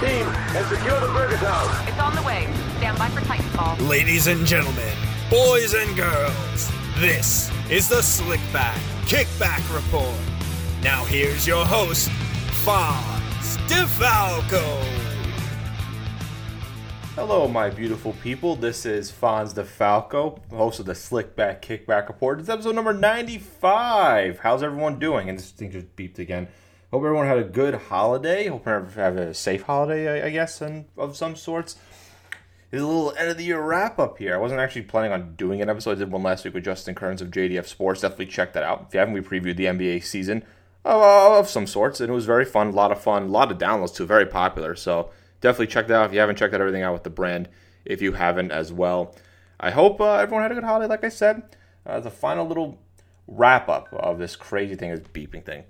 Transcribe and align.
your 0.00 0.08
team 0.08 0.26
and 0.26 0.66
secure 0.66 1.00
the 1.00 1.06
Burger 1.12 1.36
Town. 1.36 1.88
It's 1.88 1.98
on 1.98 2.14
the 2.14 2.22
way. 2.22 2.48
Stand 2.78 2.98
by 2.98 3.08
for 3.08 3.20
Titanfall. 3.20 3.88
Ladies 3.88 4.26
and 4.26 4.46
gentlemen, 4.46 4.92
boys 5.30 5.74
and 5.74 5.96
girls, 5.96 6.70
this 6.98 7.50
is 7.70 7.88
the 7.88 7.96
Slickback 7.96 8.78
Kickback 9.06 9.74
Report. 9.74 10.14
Now 10.82 11.04
here's 11.04 11.46
your 11.46 11.64
host, 11.64 12.08
Fonz 12.64 13.56
DeFalco. 13.68 14.82
Hello, 17.14 17.48
my 17.48 17.68
beautiful 17.68 18.14
people. 18.22 18.56
This 18.56 18.86
is 18.86 19.12
Fonz 19.12 19.52
DeFalco, 19.54 20.40
host 20.50 20.80
of 20.80 20.86
the 20.86 20.92
Slickback 20.92 21.60
Kickback 21.60 22.08
Report. 22.08 22.40
It's 22.40 22.48
episode 22.48 22.74
number 22.74 22.94
95. 22.94 24.38
How's 24.38 24.62
everyone 24.62 24.98
doing? 24.98 25.28
And 25.28 25.38
this 25.38 25.50
thing 25.50 25.70
just 25.70 25.94
beeped 25.96 26.18
again. 26.18 26.48
Hope 26.90 27.04
everyone 27.04 27.28
had 27.28 27.38
a 27.38 27.44
good 27.44 27.74
holiday. 27.74 28.48
Hope 28.48 28.66
everyone 28.66 28.92
have 28.94 29.16
a 29.16 29.32
safe 29.32 29.62
holiday, 29.62 30.22
I, 30.22 30.26
I 30.26 30.30
guess, 30.30 30.60
and 30.60 30.86
of 30.98 31.16
some 31.16 31.36
sorts. 31.36 31.76
It's 32.72 32.82
a 32.82 32.84
little 32.84 33.12
end 33.16 33.28
of 33.28 33.36
the 33.36 33.44
year 33.44 33.62
wrap 33.62 34.00
up 34.00 34.18
here. 34.18 34.34
I 34.34 34.38
wasn't 34.38 34.60
actually 34.60 34.82
planning 34.82 35.12
on 35.12 35.36
doing 35.36 35.62
an 35.62 35.70
episode. 35.70 35.92
I 35.92 35.94
did 36.00 36.10
one 36.10 36.24
last 36.24 36.44
week 36.44 36.54
with 36.54 36.64
Justin 36.64 36.96
Kearns 36.96 37.22
of 37.22 37.30
JDF 37.30 37.66
Sports. 37.66 38.00
Definitely 38.00 38.26
check 38.26 38.54
that 38.54 38.64
out. 38.64 38.86
If 38.88 38.94
you 38.94 38.98
haven't, 38.98 39.14
we 39.14 39.20
previewed 39.20 39.56
the 39.56 39.66
NBA 39.66 40.02
season 40.02 40.42
of, 40.84 41.48
some 41.48 41.68
sorts, 41.68 42.00
and 42.00 42.10
it 42.10 42.12
was 42.12 42.26
very 42.26 42.44
fun. 42.44 42.68
A 42.68 42.72
lot 42.72 42.90
of 42.90 43.00
fun. 43.00 43.22
A 43.24 43.26
lot 43.26 43.52
of 43.52 43.58
downloads 43.58 43.94
too. 43.94 44.04
Very 44.04 44.26
popular. 44.26 44.74
So 44.74 45.10
definitely 45.40 45.68
check 45.68 45.86
that 45.86 45.94
out 45.94 46.06
if 46.06 46.12
you 46.12 46.18
haven't 46.18 46.36
checked 46.36 46.54
out 46.54 46.60
everything 46.60 46.82
out 46.82 46.92
with 46.92 47.04
the 47.04 47.10
brand. 47.10 47.48
If 47.84 48.02
you 48.02 48.14
haven't 48.14 48.50
as 48.50 48.72
well, 48.72 49.14
I 49.60 49.70
hope 49.70 50.00
uh, 50.00 50.14
everyone 50.14 50.42
had 50.42 50.50
a 50.50 50.56
good 50.56 50.64
holiday. 50.64 50.88
Like 50.88 51.04
I 51.04 51.08
said, 51.08 51.56
uh, 51.86 52.00
the 52.00 52.10
final 52.10 52.48
little 52.48 52.80
wrap 53.28 53.68
up 53.68 53.86
of 53.92 54.18
this 54.18 54.34
crazy 54.34 54.74
thing, 54.74 54.90
this 54.90 55.00
beeping 55.00 55.44
thing. 55.44 55.62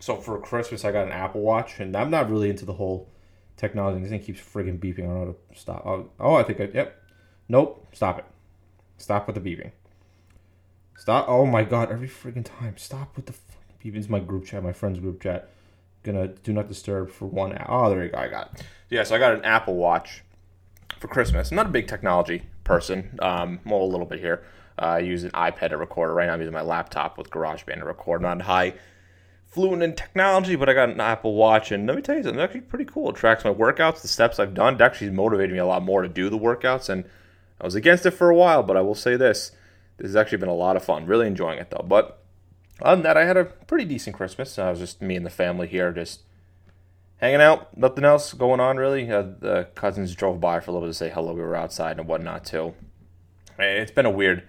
So 0.00 0.16
for 0.16 0.40
Christmas, 0.40 0.84
I 0.84 0.92
got 0.92 1.06
an 1.06 1.12
Apple 1.12 1.42
Watch, 1.42 1.78
and 1.78 1.94
I'm 1.94 2.10
not 2.10 2.30
really 2.30 2.48
into 2.48 2.64
the 2.64 2.72
whole 2.72 3.08
technology. 3.56 4.00
This 4.00 4.10
thing 4.10 4.20
keeps 4.20 4.40
friggin' 4.40 4.80
beeping. 4.80 5.00
I 5.00 5.06
don't 5.06 5.14
know 5.14 5.26
how 5.26 5.54
to 5.54 5.60
stop. 5.60 5.86
Oh, 5.86 6.10
oh, 6.18 6.34
I 6.34 6.42
think 6.42 6.60
I. 6.60 6.70
Yep. 6.72 7.02
Nope. 7.48 7.86
Stop 7.92 8.18
it. 8.18 8.24
Stop 8.96 9.26
with 9.26 9.34
the 9.34 9.42
beeping. 9.42 9.72
Stop. 10.96 11.26
Oh 11.28 11.44
my 11.44 11.64
god! 11.64 11.92
Every 11.92 12.08
friggin' 12.08 12.44
time. 12.44 12.78
Stop 12.78 13.14
with 13.14 13.26
the 13.26 13.34
beeping. 13.84 13.96
It's 13.96 14.08
my 14.08 14.20
group 14.20 14.46
chat, 14.46 14.64
my 14.64 14.72
friend's 14.72 14.98
group 14.98 15.22
chat. 15.22 15.50
Gonna 16.02 16.28
do 16.28 16.54
not 16.54 16.66
disturb 16.66 17.10
for 17.10 17.26
one 17.26 17.52
hour. 17.52 17.66
Oh, 17.68 17.90
there 17.90 18.02
you 18.02 18.10
go. 18.10 18.18
I 18.18 18.28
got 18.28 18.54
it. 18.54 18.64
Yeah, 18.88 19.02
so 19.02 19.14
I 19.14 19.18
got 19.18 19.34
an 19.34 19.44
Apple 19.44 19.76
Watch 19.76 20.24
for 20.98 21.08
Christmas. 21.08 21.50
I'm 21.50 21.56
not 21.56 21.66
a 21.66 21.70
big 21.70 21.88
technology 21.88 22.44
person. 22.64 23.18
Um, 23.20 23.60
well, 23.66 23.82
a 23.82 23.84
little 23.84 24.06
bit 24.06 24.18
here. 24.18 24.44
Uh, 24.78 24.86
I 24.86 24.98
use 25.00 25.24
an 25.24 25.30
iPad 25.32 25.70
to 25.70 25.76
record. 25.76 26.10
Right 26.14 26.26
now, 26.26 26.32
I'm 26.32 26.40
using 26.40 26.54
my 26.54 26.62
laptop 26.62 27.18
with 27.18 27.28
GarageBand 27.28 27.80
to 27.80 27.84
record. 27.84 28.24
I'm 28.24 28.38
not 28.38 28.46
high 28.46 28.72
fluent 29.50 29.82
in 29.82 29.94
technology, 29.94 30.54
but 30.54 30.68
I 30.68 30.74
got 30.74 30.90
an 30.90 31.00
Apple 31.00 31.34
Watch, 31.34 31.72
and 31.72 31.86
let 31.86 31.96
me 31.96 32.02
tell 32.02 32.16
you 32.16 32.22
something. 32.22 32.38
It's 32.38 32.44
actually 32.44 32.62
pretty 32.62 32.84
cool. 32.84 33.10
It 33.10 33.16
tracks 33.16 33.44
my 33.44 33.52
workouts, 33.52 34.00
the 34.00 34.08
steps 34.08 34.38
I've 34.38 34.54
done. 34.54 34.74
It 34.74 34.80
actually 34.80 35.10
motivated 35.10 35.52
me 35.52 35.58
a 35.58 35.66
lot 35.66 35.82
more 35.82 36.02
to 36.02 36.08
do 36.08 36.30
the 36.30 36.38
workouts, 36.38 36.88
and 36.88 37.04
I 37.60 37.64
was 37.64 37.74
against 37.74 38.06
it 38.06 38.12
for 38.12 38.30
a 38.30 38.36
while, 38.36 38.62
but 38.62 38.76
I 38.76 38.80
will 38.80 38.94
say 38.94 39.16
this: 39.16 39.52
this 39.96 40.06
has 40.06 40.16
actually 40.16 40.38
been 40.38 40.48
a 40.48 40.54
lot 40.54 40.76
of 40.76 40.84
fun. 40.84 41.06
Really 41.06 41.26
enjoying 41.26 41.58
it 41.58 41.70
though. 41.70 41.84
But 41.86 42.22
other 42.80 42.96
than 42.96 43.02
that, 43.02 43.16
I 43.16 43.24
had 43.24 43.36
a 43.36 43.44
pretty 43.44 43.84
decent 43.84 44.16
Christmas. 44.16 44.56
It 44.56 44.62
was 44.62 44.78
just 44.78 45.02
me 45.02 45.16
and 45.16 45.26
the 45.26 45.30
family 45.30 45.66
here, 45.66 45.92
just 45.92 46.22
hanging 47.16 47.40
out. 47.40 47.76
Nothing 47.76 48.04
else 48.04 48.32
going 48.32 48.60
on 48.60 48.76
really. 48.76 49.10
Uh, 49.10 49.22
the 49.38 49.68
cousins 49.74 50.14
drove 50.14 50.40
by 50.40 50.60
for 50.60 50.70
a 50.70 50.74
little 50.74 50.88
bit 50.88 50.92
to 50.92 50.98
say 50.98 51.10
hello. 51.10 51.34
We 51.34 51.42
were 51.42 51.56
outside 51.56 51.98
and 51.98 52.08
whatnot 52.08 52.44
too. 52.44 52.74
It's 53.58 53.90
been 53.90 54.06
a 54.06 54.10
weird 54.10 54.44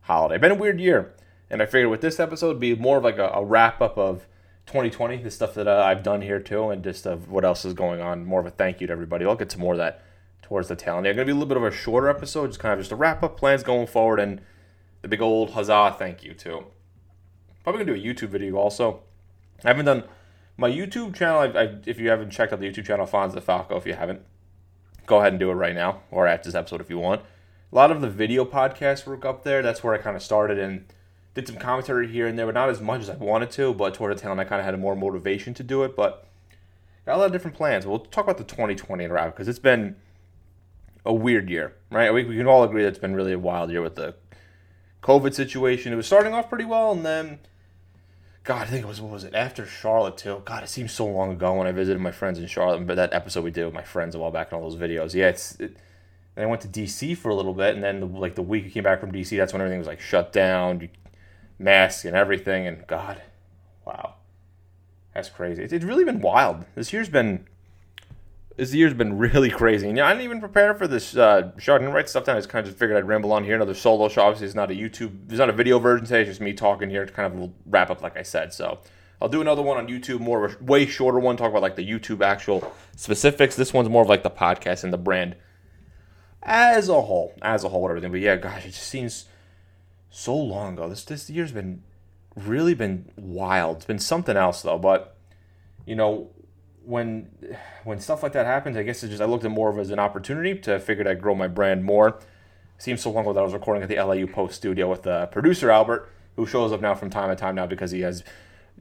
holiday. 0.00 0.38
Been 0.38 0.52
a 0.52 0.56
weird 0.56 0.80
year, 0.80 1.14
and 1.50 1.62
I 1.62 1.66
figured 1.66 1.90
with 1.90 2.00
this 2.00 2.18
episode 2.18 2.58
be 2.58 2.74
more 2.74 2.98
of 2.98 3.04
like 3.04 3.18
a, 3.18 3.28
a 3.28 3.44
wrap 3.44 3.80
up 3.80 3.96
of 3.96 4.26
2020, 4.66 5.22
the 5.22 5.30
stuff 5.30 5.54
that 5.54 5.68
uh, 5.68 5.82
I've 5.82 6.02
done 6.02 6.22
here 6.22 6.40
too, 6.40 6.70
and 6.70 6.82
just 6.82 7.06
what 7.06 7.44
else 7.44 7.64
is 7.64 7.72
going 7.72 8.00
on. 8.00 8.24
More 8.24 8.40
of 8.40 8.46
a 8.46 8.50
thank 8.50 8.80
you 8.80 8.86
to 8.88 8.92
everybody. 8.92 9.24
I'll 9.24 9.36
get 9.36 9.50
to 9.50 9.58
more 9.58 9.74
of 9.74 9.78
that 9.78 10.02
towards 10.42 10.68
the 10.68 10.76
tail 10.76 10.98
end. 10.98 11.06
It's 11.06 11.16
going 11.16 11.26
to 11.26 11.32
be 11.32 11.36
a 11.36 11.38
little 11.38 11.48
bit 11.48 11.56
of 11.56 11.64
a 11.64 11.70
shorter 11.70 12.08
episode, 12.08 12.48
just 12.48 12.58
kind 12.58 12.72
of 12.72 12.80
just 12.80 12.92
a 12.92 12.96
wrap 12.96 13.22
up 13.22 13.36
plans 13.36 13.62
going 13.62 13.86
forward, 13.86 14.18
and 14.20 14.40
the 15.02 15.08
big 15.08 15.22
old 15.22 15.50
huzzah 15.50 15.94
thank 15.98 16.24
you 16.24 16.34
too. 16.34 16.64
Probably 17.62 17.84
going 17.84 17.96
to 17.96 18.00
do 18.00 18.10
a 18.10 18.14
YouTube 18.14 18.30
video 18.30 18.56
also. 18.56 19.02
I 19.64 19.68
haven't 19.68 19.86
done 19.86 20.04
my 20.56 20.70
YouTube 20.70 21.14
channel. 21.14 21.40
I, 21.40 21.46
I, 21.46 21.76
if 21.86 21.98
you 21.98 22.08
haven't 22.10 22.30
checked 22.30 22.52
out 22.52 22.60
the 22.60 22.70
YouTube 22.70 22.86
channel, 22.86 23.06
Fonz 23.06 23.34
DeFalco, 23.34 23.76
if 23.76 23.86
you 23.86 23.94
haven't, 23.94 24.22
go 25.06 25.18
ahead 25.18 25.32
and 25.32 25.40
do 25.40 25.50
it 25.50 25.54
right 25.54 25.74
now, 25.74 26.02
or 26.10 26.26
after 26.26 26.48
this 26.48 26.56
episode 26.56 26.80
if 26.80 26.90
you 26.90 26.98
want. 26.98 27.22
A 27.72 27.74
lot 27.74 27.90
of 27.90 28.00
the 28.00 28.10
video 28.10 28.44
podcasts 28.44 29.06
work 29.06 29.24
up 29.24 29.44
there. 29.44 29.62
That's 29.62 29.82
where 29.82 29.94
I 29.94 29.98
kind 29.98 30.16
of 30.16 30.22
started 30.22 30.58
and 30.58 30.86
did 31.36 31.46
some 31.46 31.56
commentary 31.56 32.08
here 32.08 32.26
and 32.26 32.38
there, 32.38 32.46
but 32.46 32.54
not 32.54 32.70
as 32.70 32.80
much 32.80 33.02
as 33.02 33.10
I 33.10 33.16
wanted 33.16 33.50
to. 33.52 33.74
But 33.74 33.92
toward 33.92 34.16
the 34.16 34.20
tail 34.20 34.30
end, 34.30 34.40
I 34.40 34.44
kind 34.44 34.58
of 34.58 34.64
had 34.64 34.78
more 34.80 34.96
motivation 34.96 35.52
to 35.54 35.62
do 35.62 35.84
it. 35.84 35.94
But 35.94 36.26
got 37.04 37.16
a 37.16 37.18
lot 37.18 37.26
of 37.26 37.32
different 37.32 37.56
plans. 37.56 37.86
We'll 37.86 37.98
talk 37.98 38.24
about 38.24 38.38
the 38.38 38.44
2020 38.44 39.06
wrap 39.06 39.34
because 39.34 39.46
it's 39.46 39.58
been 39.58 39.96
a 41.04 41.12
weird 41.12 41.50
year, 41.50 41.74
right? 41.90 42.12
We, 42.12 42.24
we 42.24 42.38
can 42.38 42.46
all 42.46 42.64
agree 42.64 42.82
that 42.82 42.88
it's 42.88 42.98
been 42.98 43.14
really 43.14 43.34
a 43.34 43.38
wild 43.38 43.70
year 43.70 43.82
with 43.82 43.96
the 43.96 44.14
COVID 45.02 45.34
situation. 45.34 45.92
It 45.92 45.96
was 45.96 46.06
starting 46.06 46.32
off 46.32 46.48
pretty 46.48 46.64
well, 46.64 46.90
and 46.90 47.04
then, 47.04 47.38
God, 48.42 48.62
I 48.62 48.70
think 48.70 48.84
it 48.84 48.88
was 48.88 49.02
what 49.02 49.12
was 49.12 49.24
it 49.24 49.34
after 49.34 49.66
Charlotte 49.66 50.16
too? 50.16 50.40
God, 50.46 50.64
it 50.64 50.70
seems 50.70 50.92
so 50.92 51.04
long 51.04 51.32
ago 51.32 51.52
when 51.52 51.66
I 51.66 51.72
visited 51.72 52.00
my 52.00 52.12
friends 52.12 52.38
in 52.38 52.46
Charlotte. 52.46 52.86
But 52.86 52.96
that 52.96 53.12
episode 53.12 53.44
we 53.44 53.50
did 53.50 53.66
with 53.66 53.74
my 53.74 53.84
friends 53.84 54.14
a 54.14 54.18
while 54.18 54.30
back 54.30 54.52
and 54.52 54.60
all 54.60 54.70
those 54.70 54.80
videos, 54.80 55.12
yeah, 55.12 55.28
it's. 55.28 55.60
It, 55.60 55.76
I 56.38 56.44
went 56.44 56.60
to 56.62 56.68
DC 56.68 57.16
for 57.16 57.30
a 57.30 57.34
little 57.34 57.54
bit, 57.54 57.74
and 57.74 57.82
then 57.82 58.00
the, 58.00 58.06
like 58.06 58.34
the 58.34 58.42
week 58.42 58.64
we 58.64 58.70
came 58.70 58.82
back 58.82 59.00
from 59.00 59.10
DC, 59.10 59.38
that's 59.38 59.54
when 59.54 59.62
everything 59.62 59.78
was 59.78 59.88
like 59.88 60.00
shut 60.00 60.34
down. 60.34 60.80
You 60.80 60.88
mask 61.58 62.04
and 62.04 62.16
everything. 62.16 62.66
And 62.66 62.86
God, 62.86 63.22
wow, 63.86 64.14
that's 65.14 65.28
crazy. 65.28 65.62
It's, 65.62 65.72
it's 65.72 65.84
really 65.84 66.04
been 66.04 66.20
wild. 66.20 66.64
This 66.74 66.92
year's 66.92 67.08
been 67.08 67.46
this 68.56 68.72
year's 68.72 68.94
been 68.94 69.18
really 69.18 69.50
crazy. 69.50 69.88
And 69.88 69.98
yeah, 69.98 70.06
I 70.06 70.12
didn't 70.12 70.24
even 70.24 70.40
prepare 70.40 70.74
for 70.74 70.88
this 70.88 71.14
uh, 71.16 71.52
show. 71.58 71.74
I 71.74 71.78
didn't 71.78 71.92
write 71.92 72.08
stuff 72.08 72.24
down. 72.24 72.36
I 72.36 72.38
just 72.38 72.48
kind 72.48 72.64
of 72.64 72.70
just 72.70 72.78
figured 72.78 72.96
I'd 72.96 73.06
ramble 73.06 73.32
on 73.32 73.44
here. 73.44 73.54
Another 73.54 73.74
solo 73.74 74.08
show. 74.08 74.22
Obviously, 74.22 74.46
it's 74.46 74.54
not 74.54 74.70
a 74.70 74.74
YouTube. 74.74 75.28
It's 75.28 75.38
not 75.38 75.50
a 75.50 75.52
video 75.52 75.78
version 75.78 76.06
today. 76.06 76.22
It's 76.22 76.30
just 76.30 76.40
me 76.40 76.54
talking 76.54 76.88
here 76.88 77.04
to 77.04 77.12
kind 77.12 77.32
of 77.32 77.50
wrap 77.66 77.90
up, 77.90 78.02
like 78.02 78.16
I 78.16 78.22
said. 78.22 78.52
So. 78.52 78.80
I'll 79.18 79.30
do 79.30 79.40
another 79.40 79.62
one 79.62 79.78
on 79.78 79.88
YouTube, 79.88 80.20
more 80.20 80.44
of 80.44 80.60
a 80.60 80.64
way 80.64 80.84
shorter 80.84 81.18
one, 81.18 81.38
talk 81.38 81.48
about 81.48 81.62
like 81.62 81.76
the 81.76 81.88
YouTube 81.88 82.22
actual 82.22 82.70
specifics. 82.96 83.56
This 83.56 83.72
one's 83.72 83.88
more 83.88 84.02
of 84.02 84.10
like 84.10 84.22
the 84.22 84.30
podcast 84.30 84.84
and 84.84 84.92
the 84.92 84.98
brand 84.98 85.36
as 86.42 86.88
a 86.88 87.00
whole, 87.00 87.34
as 87.42 87.64
a 87.64 87.68
whole, 87.68 87.88
everything. 87.88 88.12
But 88.12 88.20
yeah, 88.20 88.36
gosh, 88.36 88.64
it 88.64 88.70
just 88.70 88.86
seems 88.86 89.24
so 90.16 90.34
long 90.34 90.72
ago. 90.72 90.88
This 90.88 91.04
this 91.04 91.28
year's 91.28 91.52
been 91.52 91.82
really 92.34 92.74
been 92.74 93.10
wild. 93.16 93.76
It's 93.76 93.84
been 93.84 93.98
something 93.98 94.36
else 94.36 94.62
though. 94.62 94.78
But 94.78 95.14
you 95.84 95.94
know, 95.94 96.30
when 96.84 97.28
when 97.84 98.00
stuff 98.00 98.22
like 98.22 98.32
that 98.32 98.46
happens, 98.46 98.76
I 98.76 98.82
guess 98.82 99.02
it's 99.02 99.10
just 99.10 99.22
I 99.22 99.26
looked 99.26 99.44
at 99.44 99.50
more 99.50 99.68
of 99.68 99.78
as 99.78 99.90
an 99.90 99.98
opportunity 99.98 100.58
to 100.60 100.80
figure 100.80 101.06
I'd 101.06 101.20
grow 101.20 101.34
my 101.34 101.48
brand 101.48 101.84
more. 101.84 102.18
Seems 102.78 103.02
so 103.02 103.10
long 103.10 103.24
ago 103.24 103.34
that 103.34 103.40
I 103.40 103.42
was 103.42 103.52
recording 103.52 103.82
at 103.82 103.88
the 103.88 103.96
LAU 103.96 104.26
Post 104.26 104.54
studio 104.54 104.90
with 104.90 105.02
the 105.02 105.26
producer 105.26 105.70
Albert, 105.70 106.10
who 106.36 106.46
shows 106.46 106.72
up 106.72 106.80
now 106.80 106.94
from 106.94 107.10
time 107.10 107.28
to 107.28 107.36
time 107.36 107.54
now 107.54 107.66
because 107.66 107.90
he 107.90 108.00
has 108.00 108.24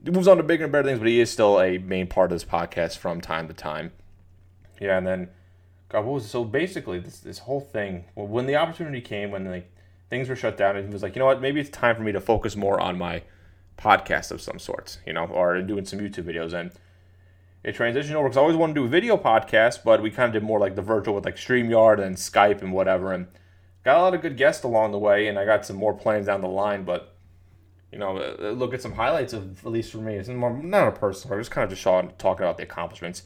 moves 0.06 0.28
on 0.28 0.38
to 0.38 0.44
bigger 0.44 0.66
and 0.66 0.72
better 0.72 0.88
things, 0.88 1.00
but 1.00 1.08
he 1.08 1.20
is 1.20 1.30
still 1.30 1.60
a 1.62 1.78
main 1.80 2.08
part 2.08 2.32
of 2.32 2.36
this 2.36 2.46
podcast 2.46 2.98
from 2.98 3.20
time 3.20 3.48
to 3.48 3.54
time. 3.54 3.92
Yeah, 4.80 4.98
and 4.98 5.08
then 5.08 5.30
God, 5.90 6.06
what 6.06 6.14
was 6.14 6.26
it? 6.26 6.30
so 6.30 6.46
basically 6.46 7.00
this 7.00 7.20
this 7.20 7.40
whole 7.40 7.62
thing? 7.62 8.06
When 8.16 8.46
the 8.46 8.56
opportunity 8.56 9.02
came, 9.02 9.32
when 9.32 9.46
like 9.52 9.75
things 10.16 10.30
were 10.30 10.36
shut 10.36 10.56
down, 10.56 10.78
and 10.78 10.88
he 10.88 10.94
was 10.94 11.04
like, 11.04 11.14
you 11.14 11.20
know 11.20 11.26
what, 11.26 11.42
maybe 11.42 11.60
it's 11.60 11.70
time 11.70 11.94
for 11.94 12.02
me 12.02 12.14
to 12.14 12.22
focus 12.22 12.56
more 12.56 12.80
on 12.80 12.98
my 12.98 13.22
podcast 13.78 14.32
of 14.32 14.40
some 14.40 14.58
sorts, 14.58 15.00
you 15.06 15.12
know, 15.12 15.26
or 15.26 15.62
doing 15.62 15.84
some 15.84 16.00
YouTube 16.00 16.24
videos. 16.24 16.54
And 16.54 16.72
it 17.66 17.76
transitioned 17.76 18.14
over 18.14 18.30
because 18.30 18.38
I 18.38 18.42
always 18.42 18.56
wanted 18.56 18.76
to 18.76 18.82
do 18.82 18.86
a 18.86 18.90
video 18.90 19.18
podcast, 19.18 19.84
but 19.84 20.02
we 20.02 20.10
kind 20.10 20.28
of 20.28 20.34
did 20.34 20.48
more 20.48 20.58
like 20.58 20.78
the 20.78 20.82
virtual 20.82 21.16
with 21.16 21.26
like 21.26 21.36
StreamYard 21.36 22.00
and 22.00 22.16
Skype 22.16 22.62
and 22.62 22.72
whatever. 22.72 23.12
And 23.12 23.28
got 23.84 23.98
a 23.98 24.02
lot 24.02 24.14
of 24.14 24.22
good 24.22 24.38
guests 24.38 24.64
along 24.64 24.94
the 24.94 24.98
way, 24.98 25.28
and 25.28 25.38
I 25.38 25.44
got 25.44 25.66
some 25.66 25.76
more 25.76 25.94
plans 25.94 26.28
down 26.28 26.40
the 26.40 26.48
line, 26.48 26.86
but 26.86 27.18
you 27.92 28.00
know, 28.00 28.18
uh, 28.18 28.52
look 28.52 28.74
at 28.74 28.82
some 28.82 28.94
highlights 28.94 29.34
of 29.34 29.66
at 29.66 29.72
least 29.72 29.92
for 29.92 29.98
me. 29.98 30.16
It's 30.16 30.30
more, 30.30 30.56
not 30.56 30.88
a 30.88 30.92
personal. 30.92 31.36
I 31.36 31.42
just 31.42 31.52
kind 31.52 31.66
of 31.66 31.78
just 31.78 31.84
talking 31.84 32.46
about 32.46 32.56
the 32.56 32.64
accomplishments. 32.64 33.24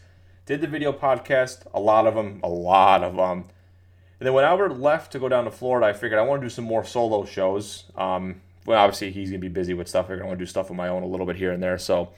Did 0.48 0.62
the 0.62 0.68
video 0.68 0.92
podcast, 0.92 1.68
a 1.72 1.80
lot 1.80 2.08
of 2.08 2.16
them, 2.16 2.40
a 2.44 2.50
lot 2.50 3.04
of 3.04 3.16
them. 3.16 3.46
And 4.20 4.28
then 4.28 4.34
when 4.34 4.44
Albert 4.44 4.80
left 4.80 5.14
to 5.14 5.20
go 5.20 5.30
down 5.30 5.46
to 5.46 5.52
Florida, 5.52 5.88
I 5.88 5.94
figured 5.94 6.20
I 6.20 6.24
want 6.24 6.42
to 6.42 6.46
do 6.46 6.50
some 6.50 6.66
more 6.66 6.84
solo 6.84 7.24
shows. 7.24 7.86
Um, 7.96 8.42
well, 8.66 8.80
obviously 8.80 9.12
he's 9.12 9.30
gonna 9.30 9.40
be 9.40 9.48
busy 9.48 9.74
with 9.74 9.88
stuff. 9.88 10.06
I 10.06 10.10
figured 10.10 10.24
I 10.24 10.28
want 10.28 10.40
to 10.40 10.46
do 10.46 10.50
stuff 10.50 10.70
of 10.70 10.76
my 10.76 10.90
own 10.90 11.04
a 11.04 11.08
little 11.08 11.26
bit 11.26 11.38
here 11.38 11.54
and 11.54 11.64
there. 11.64 11.78
So, 11.78 12.10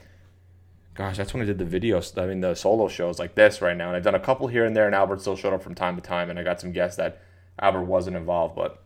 gosh, 0.94 1.16
that's 1.16 1.32
when 1.32 1.42
I 1.42 1.46
did 1.46 1.58
the 1.58 1.64
videos. 1.64 2.20
I 2.20 2.26
mean, 2.26 2.40
the 2.40 2.54
solo 2.54 2.88
shows 2.88 3.18
like 3.20 3.36
this 3.36 3.62
right 3.62 3.76
now. 3.76 3.88
And 3.88 3.96
I've 3.96 4.02
done 4.02 4.16
a 4.16 4.20
couple 4.20 4.48
here 4.48 4.64
and 4.64 4.74
there, 4.74 4.86
and 4.86 4.94
Albert 4.94 5.20
still 5.20 5.36
showed 5.36 5.54
up 5.54 5.62
from 5.62 5.76
time 5.76 5.94
to 5.94 6.02
time. 6.02 6.28
And 6.28 6.38
I 6.38 6.42
got 6.42 6.60
some 6.60 6.72
guests 6.72 6.96
that 6.96 7.22
Albert 7.60 7.84
wasn't 7.84 8.16
involved, 8.16 8.56
but 8.56 8.82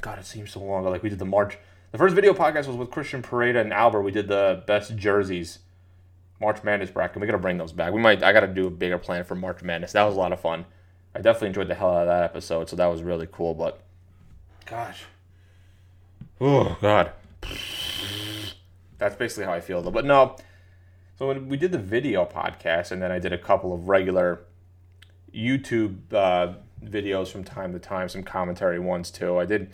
God, 0.00 0.18
it 0.18 0.26
seems 0.26 0.50
so 0.50 0.60
long 0.60 0.82
ago. 0.82 0.90
Like 0.90 1.02
we 1.02 1.10
did 1.10 1.18
the 1.18 1.24
March. 1.24 1.58
The 1.92 1.98
first 1.98 2.14
video 2.14 2.34
podcast 2.34 2.66
was 2.66 2.76
with 2.76 2.90
Christian 2.90 3.22
Pareda 3.22 3.60
and 3.60 3.72
Albert. 3.72 4.02
We 4.02 4.10
did 4.10 4.28
the 4.28 4.62
best 4.66 4.96
jerseys, 4.96 5.60
March 6.40 6.62
Madness 6.62 6.90
bracket. 6.90 7.20
We 7.20 7.26
gotta 7.26 7.38
bring 7.38 7.58
those 7.58 7.72
back. 7.72 7.92
We 7.92 8.00
might. 8.00 8.22
I 8.22 8.32
gotta 8.32 8.48
do 8.48 8.66
a 8.66 8.70
bigger 8.70 8.98
plan 8.98 9.24
for 9.24 9.34
March 9.34 9.62
Madness. 9.62 9.92
That 9.92 10.02
was 10.02 10.16
a 10.16 10.18
lot 10.18 10.32
of 10.32 10.40
fun. 10.40 10.66
I 11.18 11.20
definitely 11.20 11.48
enjoyed 11.48 11.66
the 11.66 11.74
hell 11.74 11.90
out 11.90 12.02
of 12.02 12.06
that 12.06 12.22
episode, 12.22 12.68
so 12.68 12.76
that 12.76 12.86
was 12.86 13.02
really 13.02 13.26
cool. 13.32 13.52
But 13.52 13.80
gosh, 14.66 15.02
oh 16.40 16.78
god, 16.80 17.10
that's 18.98 19.16
basically 19.16 19.46
how 19.46 19.52
I 19.52 19.60
feel 19.60 19.82
though. 19.82 19.90
But 19.90 20.04
no, 20.04 20.36
so 21.18 21.26
when 21.26 21.48
we 21.48 21.56
did 21.56 21.72
the 21.72 21.78
video 21.78 22.24
podcast, 22.24 22.92
and 22.92 23.02
then 23.02 23.10
I 23.10 23.18
did 23.18 23.32
a 23.32 23.38
couple 23.38 23.74
of 23.74 23.88
regular 23.88 24.42
YouTube 25.34 25.96
uh, 26.12 26.54
videos 26.84 27.32
from 27.32 27.42
time 27.42 27.72
to 27.72 27.80
time, 27.80 28.08
some 28.08 28.22
commentary 28.22 28.78
ones 28.78 29.10
too. 29.10 29.38
I 29.38 29.44
did, 29.44 29.72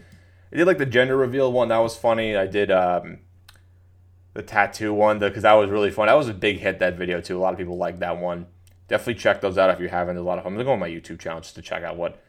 I 0.50 0.56
did 0.56 0.66
like 0.66 0.78
the 0.78 0.86
gender 0.86 1.14
reveal 1.14 1.52
one. 1.52 1.68
That 1.68 1.80
was 1.80 1.94
funny. 1.94 2.34
I 2.36 2.46
did 2.46 2.70
um, 2.70 3.18
the 4.32 4.42
tattoo 4.42 4.94
one 4.94 5.18
because 5.18 5.42
that 5.42 5.52
was 5.52 5.68
really 5.68 5.90
fun. 5.90 6.06
That 6.06 6.14
was 6.14 6.28
a 6.28 6.32
big 6.32 6.60
hit. 6.60 6.78
That 6.78 6.96
video 6.96 7.20
too. 7.20 7.36
A 7.36 7.40
lot 7.40 7.52
of 7.52 7.58
people 7.58 7.76
liked 7.76 8.00
that 8.00 8.18
one. 8.18 8.46
Definitely 8.88 9.14
check 9.14 9.40
those 9.40 9.56
out 9.56 9.70
if 9.70 9.80
you 9.80 9.88
haven't. 9.88 10.16
A 10.16 10.22
lot 10.22 10.38
of. 10.38 10.46
I'm 10.46 10.54
gonna 10.54 10.64
go 10.64 10.72
on 10.72 10.78
my 10.78 10.88
YouTube 10.88 11.18
channel 11.18 11.40
just 11.40 11.54
to 11.54 11.62
check 11.62 11.82
out 11.82 11.96
what, 11.96 12.22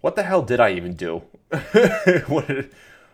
what 0.00 0.16
the 0.16 0.22
hell 0.22 0.42
did 0.42 0.60
I 0.60 0.72
even 0.72 0.94
do? 0.94 1.22
what, 2.26 2.46
did, 2.46 2.70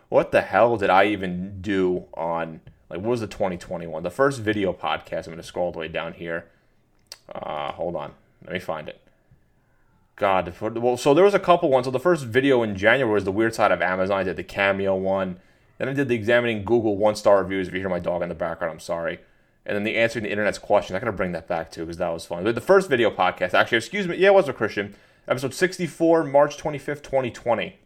what 0.09 0.31
the 0.31 0.41
hell 0.41 0.77
did 0.77 0.89
I 0.89 1.05
even 1.05 1.61
do 1.61 2.05
on 2.13 2.61
like 2.89 2.99
what 2.99 3.09
was 3.09 3.21
the 3.21 3.27
2021? 3.27 4.03
The 4.03 4.09
first 4.09 4.41
video 4.41 4.73
podcast. 4.73 5.25
I'm 5.25 5.33
gonna 5.33 5.43
scroll 5.43 5.67
all 5.67 5.71
the 5.71 5.79
way 5.79 5.87
down 5.87 6.13
here. 6.13 6.45
Uh, 7.33 7.71
hold 7.71 7.95
on, 7.95 8.13
let 8.43 8.53
me 8.53 8.59
find 8.59 8.87
it. 8.87 9.01
God, 10.15 10.53
well, 10.59 10.97
so 10.97 11.13
there 11.13 11.23
was 11.23 11.33
a 11.33 11.39
couple 11.39 11.69
ones. 11.69 11.85
So 11.85 11.91
the 11.91 11.99
first 11.99 12.25
video 12.25 12.61
in 12.61 12.75
January 12.75 13.13
was 13.13 13.23
the 13.23 13.31
weird 13.31 13.55
side 13.55 13.71
of 13.71 13.81
Amazon. 13.81 14.19
I 14.19 14.23
did 14.23 14.35
the 14.35 14.43
cameo 14.43 14.95
one. 14.95 15.39
Then 15.77 15.87
I 15.87 15.93
did 15.93 16.09
the 16.09 16.15
examining 16.15 16.65
Google 16.65 16.97
one 16.97 17.15
star 17.15 17.41
reviews. 17.41 17.69
If 17.69 17.73
you 17.73 17.79
hear 17.79 17.89
my 17.89 17.99
dog 17.99 18.21
in 18.21 18.27
the 18.27 18.35
background, 18.35 18.73
I'm 18.73 18.79
sorry. 18.81 19.19
And 19.69 19.75
then 19.75 19.83
the 19.83 19.97
answering 19.97 20.23
the 20.23 20.31
internet's 20.31 20.57
questions. 20.57 20.95
I'm 20.95 20.99
gonna 20.99 21.11
bring 21.15 21.31
that 21.33 21.47
back 21.47 21.69
too 21.69 21.81
because 21.81 21.97
that 21.97 22.09
was 22.09 22.25
fun. 22.25 22.43
But 22.43 22.55
the 22.55 22.61
first 22.61 22.89
video 22.89 23.11
podcast, 23.11 23.53
actually, 23.53 23.77
excuse 23.77 24.07
me, 24.07 24.17
yeah, 24.17 24.29
it 24.29 24.33
was 24.33 24.49
a 24.49 24.53
Christian 24.53 24.95
episode 25.27 25.53
64, 25.53 26.23
March 26.23 26.57
25th, 26.57 27.03
2020. 27.03 27.77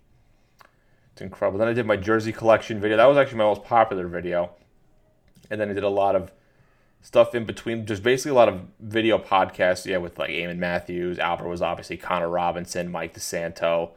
It's 1.11 1.21
incredible. 1.21 1.59
Then 1.59 1.67
I 1.67 1.73
did 1.73 1.85
my 1.85 1.97
jersey 1.97 2.31
collection 2.31 2.79
video. 2.79 2.95
That 2.95 3.05
was 3.05 3.17
actually 3.17 3.39
my 3.39 3.43
most 3.43 3.65
popular 3.65 4.07
video. 4.07 4.51
And 5.51 5.59
then 5.59 5.69
I 5.69 5.73
did 5.73 5.83
a 5.83 5.89
lot 5.89 6.15
of 6.15 6.31
stuff 7.01 7.35
in 7.35 7.43
between, 7.43 7.85
just 7.85 8.01
basically 8.01 8.31
a 8.31 8.35
lot 8.35 8.47
of 8.47 8.61
video 8.79 9.19
podcasts. 9.19 9.85
Yeah, 9.85 9.97
with 9.97 10.17
like 10.17 10.29
Eamon 10.29 10.59
Matthews, 10.59 11.19
Albert 11.19 11.49
was 11.49 11.61
obviously 11.61 11.97
Connor 11.97 12.29
Robinson, 12.29 12.89
Mike 12.89 13.13
DeSanto, 13.13 13.91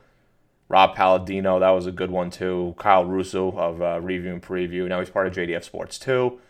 Rob 0.68 0.96
Palladino. 0.96 1.60
That 1.60 1.70
was 1.70 1.86
a 1.86 1.92
good 1.92 2.10
one 2.10 2.30
too. 2.30 2.74
Kyle 2.78 3.04
Russo 3.04 3.52
of 3.52 3.80
uh, 3.80 4.00
Review 4.02 4.32
and 4.32 4.42
Preview. 4.42 4.88
Now 4.88 4.98
he's 4.98 5.08
part 5.08 5.28
of 5.28 5.34
JDF 5.34 5.62
Sports 5.62 6.00
too. 6.00 6.40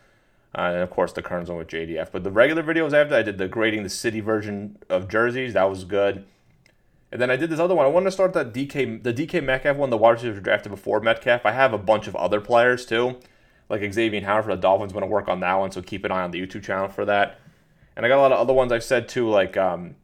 Uh, 0.56 0.72
and 0.72 0.82
of 0.82 0.90
course 0.90 1.12
the 1.12 1.22
current 1.22 1.48
one 1.48 1.58
with 1.58 1.68
JDF. 1.68 2.10
But 2.10 2.24
the 2.24 2.30
regular 2.30 2.62
videos 2.62 2.92
after 2.92 3.14
I 3.14 3.22
did 3.22 3.38
the 3.38 3.48
grading 3.48 3.82
the 3.82 3.90
city 3.90 4.20
version 4.20 4.78
of 4.88 5.08
jerseys. 5.08 5.52
That 5.52 5.68
was 5.68 5.84
good. 5.84 6.24
And 7.12 7.20
then 7.20 7.30
I 7.30 7.36
did 7.36 7.50
this 7.50 7.60
other 7.60 7.74
one. 7.74 7.86
I 7.86 7.88
wanted 7.90 8.06
to 8.06 8.12
start 8.12 8.32
that 8.32 8.52
DK 8.52 9.02
the 9.02 9.12
DK 9.12 9.44
Metcalf 9.44 9.76
one. 9.76 9.90
The 9.90 9.96
wide 9.96 10.12
receivers 10.12 10.42
drafted 10.42 10.72
before 10.72 11.00
Metcalf. 11.00 11.44
I 11.44 11.52
have 11.52 11.72
a 11.72 11.78
bunch 11.78 12.08
of 12.08 12.16
other 12.16 12.40
players 12.40 12.86
too 12.86 13.16
like 13.68 13.92
Xavier 13.92 14.20
Howard 14.22 14.44
for 14.44 14.54
the 14.54 14.60
Dolphins. 14.60 14.92
going 14.92 15.02
to 15.02 15.08
work 15.08 15.28
on 15.28 15.40
that 15.40 15.54
one, 15.54 15.70
so 15.72 15.82
keep 15.82 16.04
an 16.04 16.12
eye 16.12 16.22
on 16.22 16.30
the 16.30 16.40
YouTube 16.40 16.62
channel 16.62 16.88
for 16.88 17.04
that. 17.04 17.40
And 17.96 18.04
I 18.04 18.08
got 18.08 18.18
a 18.18 18.20
lot 18.20 18.32
of 18.32 18.38
other 18.38 18.52
ones 18.52 18.72
I've 18.72 18.84
said 18.84 19.08
too, 19.08 19.28
like 19.28 19.56
um, 19.56 19.96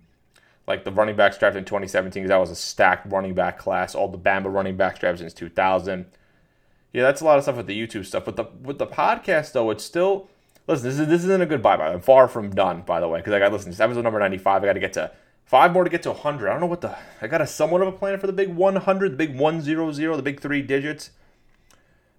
like 0.67 0.85
the 0.85 0.93
running 0.93 1.17
backs 1.17 1.39
drafted 1.39 1.59
in 1.59 1.65
2017 1.65 2.23
because 2.23 2.31
that 2.31 2.37
was 2.37 2.51
a 2.51 2.57
stacked 2.57 3.11
running 3.11 3.35
back 3.35 3.59
class. 3.59 3.95
All 3.95 4.09
the 4.09 4.19
Bama 4.19 4.53
running 4.53 4.77
backs 4.77 4.99
drafted 4.99 5.21
since 5.21 5.35
2000. 5.35 6.07
Yeah, 6.93 7.03
that's 7.03 7.21
a 7.21 7.25
lot 7.25 7.39
of 7.39 7.45
stuff 7.45 7.57
with 7.57 7.67
the 7.67 7.79
YouTube 7.79 8.07
stuff. 8.07 8.25
But 8.25 8.37
the 8.37 8.45
with 8.63 8.79
the 8.79 8.87
podcast 8.87 9.53
though, 9.53 9.71
it's 9.71 9.85
still 9.85 10.29
listen. 10.73 10.89
This 10.89 10.99
is 10.99 11.09
this 11.09 11.25
isn't 11.25 11.43
a 11.43 11.47
good 11.47 11.63
bye 11.63 11.77
bye. 11.77 11.93
I'm 11.93 12.01
far 12.01 12.29
from 12.29 12.51
done, 12.51 12.83
by 12.83 13.01
the 13.01 13.09
way, 13.09 13.21
because 13.21 13.33
I 13.33 13.39
got 13.39 13.53
listen. 13.53 13.71
This 13.71 13.81
episode 13.81 14.03
number 14.03 14.19
95. 14.19 14.63
I 14.63 14.67
got 14.67 14.73
to 14.73 14.81
get 14.81 14.93
to 14.95 15.13
five 15.45 15.73
more 15.73 15.85
to 15.85 15.91
get 15.91 16.03
to 16.05 16.11
100. 16.11 16.49
I 16.49 16.53
don't 16.53 16.61
know 16.61 16.67
what 16.67 16.81
the 16.81 16.97
I 17.21 17.27
got 17.27 17.41
a 17.41 17.47
somewhat 17.47 17.83
of 17.83 17.89
a 17.89 17.93
plan 17.93 18.19
for 18.19 18.27
the 18.27 18.33
big 18.33 18.55
100, 18.55 19.13
the 19.13 19.17
big 19.17 19.39
100, 19.39 20.17
the 20.17 20.23
big 20.23 20.41
three 20.41 20.63
digits. 20.63 21.11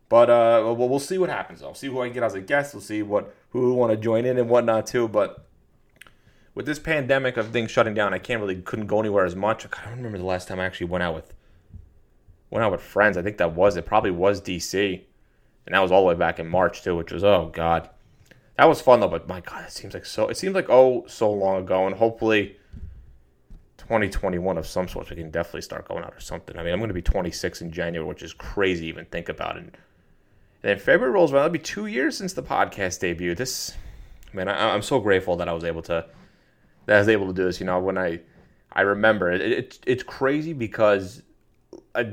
But 0.10 0.30
uh, 0.30 0.62
we'll, 0.64 0.90
we'll 0.90 1.00
see 1.00 1.18
what 1.18 1.30
happens. 1.30 1.64
I'll 1.64 1.74
see 1.74 1.88
who 1.88 2.00
I 2.02 2.06
can 2.06 2.14
get 2.14 2.24
as 2.24 2.36
a 2.36 2.42
guest. 2.42 2.74
We'll 2.74 2.82
see 2.82 3.02
what 3.02 3.34
who 3.50 3.74
want 3.74 3.92
to 3.92 3.98
join 3.98 4.26
in 4.26 4.38
and 4.38 4.50
whatnot 4.50 4.86
too. 4.86 5.08
But 5.08 5.46
with 6.54 6.66
this 6.66 6.80
pandemic 6.80 7.38
of 7.38 7.50
things 7.50 7.72
shutting 7.72 7.94
down, 7.94 8.14
I 8.14 8.20
can't 8.20 8.40
really 8.40 8.62
couldn't 8.62 8.88
go 8.88 9.00
anywhere 9.00 9.26
as 9.26 9.36
much. 9.36 9.66
I 9.66 9.86
don't 9.86 9.98
remember 9.98 10.20
the 10.20 10.26
last 10.26 10.48
time 10.48 10.60
I 10.60 10.66
actually 10.66 10.88
went 10.88 11.04
out 11.04 11.16
with 11.16 11.34
went 12.52 12.64
out 12.64 12.72
with 12.72 12.82
friends. 12.82 13.18
I 13.18 13.24
think 13.24 13.38
that 13.38 13.56
was 13.56 13.76
it. 13.76 13.86
Probably 13.86 14.12
was 14.12 14.40
DC, 14.40 15.02
and 15.66 15.74
that 15.74 15.80
was 15.80 15.92
all 15.92 16.02
the 16.02 16.08
way 16.10 16.16
back 16.16 16.40
in 16.40 16.48
March 16.48 16.84
too, 16.84 16.96
which 16.96 17.12
was 17.12 17.24
oh 17.24 17.50
god, 17.52 17.90
that 18.58 18.66
was 18.66 18.82
fun 18.82 19.00
though. 19.00 19.08
But 19.08 19.28
my 19.28 19.42
god, 19.42 19.66
it 19.66 19.72
seems 19.72 19.94
like 19.94 20.06
so. 20.06 20.28
It 20.28 20.38
seems 20.38 20.56
like 20.56 20.70
oh 20.70 21.06
so 21.08 21.32
long 21.32 21.62
ago, 21.62 21.88
and 21.88 21.96
hopefully. 21.96 22.58
2021 23.80 24.58
of 24.58 24.66
some 24.66 24.88
sort, 24.88 25.10
we 25.10 25.18
can 25.18 25.30
definitely 25.30 25.62
start 25.62 25.86
going 25.86 26.06
out 26.06 26.14
or 26.16 26.20
something. 26.22 26.58
I 26.58 26.64
mean, 26.64 26.72
I'm 26.72 26.80
going 26.80 26.88
to 26.88 26.94
be 26.94 27.02
26 27.02 27.62
in 27.62 27.70
January, 27.70 28.08
which 28.08 28.24
is 28.24 28.32
crazy 28.32 28.86
even 28.86 29.04
think 29.08 29.28
about 29.28 29.58
it. 29.58 29.64
And 29.64 29.78
then 30.62 30.80
February 30.80 31.12
rolls 31.12 31.34
around. 31.34 31.42
It'll 31.42 31.52
be 31.52 31.60
two 31.60 31.88
years 31.88 32.18
since 32.18 32.32
the 32.32 32.42
podcast 32.42 33.02
debut. 33.02 33.36
This, 33.36 33.76
man, 34.32 34.48
I, 34.48 34.74
am 34.74 34.82
so 34.82 35.00
grateful 35.00 35.36
that 35.36 35.50
I 35.50 35.54
was 35.54 35.66
able 35.66 35.82
to, 35.84 36.06
that 36.86 36.96
I 36.96 37.00
was 37.00 37.10
able 37.10 37.28
to 37.28 37.34
do 37.34 37.44
this. 37.44 37.60
You 37.60 37.66
know, 37.66 37.80
when 37.80 37.98
I, 37.98 38.22
I 38.72 38.82
remember 38.82 39.30
it, 39.32 39.42
it 39.42 39.80
it's 39.86 40.04
crazy 40.04 40.54
because 40.54 41.22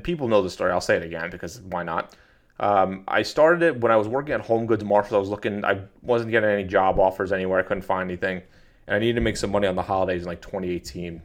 people 0.03 0.29
know 0.29 0.43
the 0.43 0.51
story. 0.51 0.73
I'll 0.73 0.81
say 0.81 0.97
it 0.97 1.05
again 1.05 1.31
because 1.31 1.61
why 1.61 1.85
not? 1.85 2.15
Um, 2.61 3.05
I 3.09 3.23
started 3.23 3.63
it 3.63 3.81
when 3.81 3.91
I 3.91 3.97
was 3.97 4.07
working 4.07 4.33
at 4.33 4.43
Home 4.43 4.67
Goods 4.67 4.85
Marshall. 4.85 5.17
I 5.17 5.21
was 5.21 5.31
looking, 5.31 5.65
I 5.65 5.81
wasn't 6.03 6.31
getting 6.31 6.51
any 6.51 6.65
job 6.65 7.01
offers 7.01 7.33
anywhere. 7.33 7.59
I 7.59 7.63
couldn't 7.63 7.83
find 7.83 8.09
anything, 8.09 8.43
and 8.87 8.95
I 8.95 8.99
needed 8.99 9.15
to 9.15 9.23
make 9.23 9.37
some 9.37 9.51
money 9.51 9.67
on 9.67 9.75
the 9.75 9.83
holidays 9.83 10.23
in 10.23 10.29
like 10.29 10.43
2018 10.43 11.23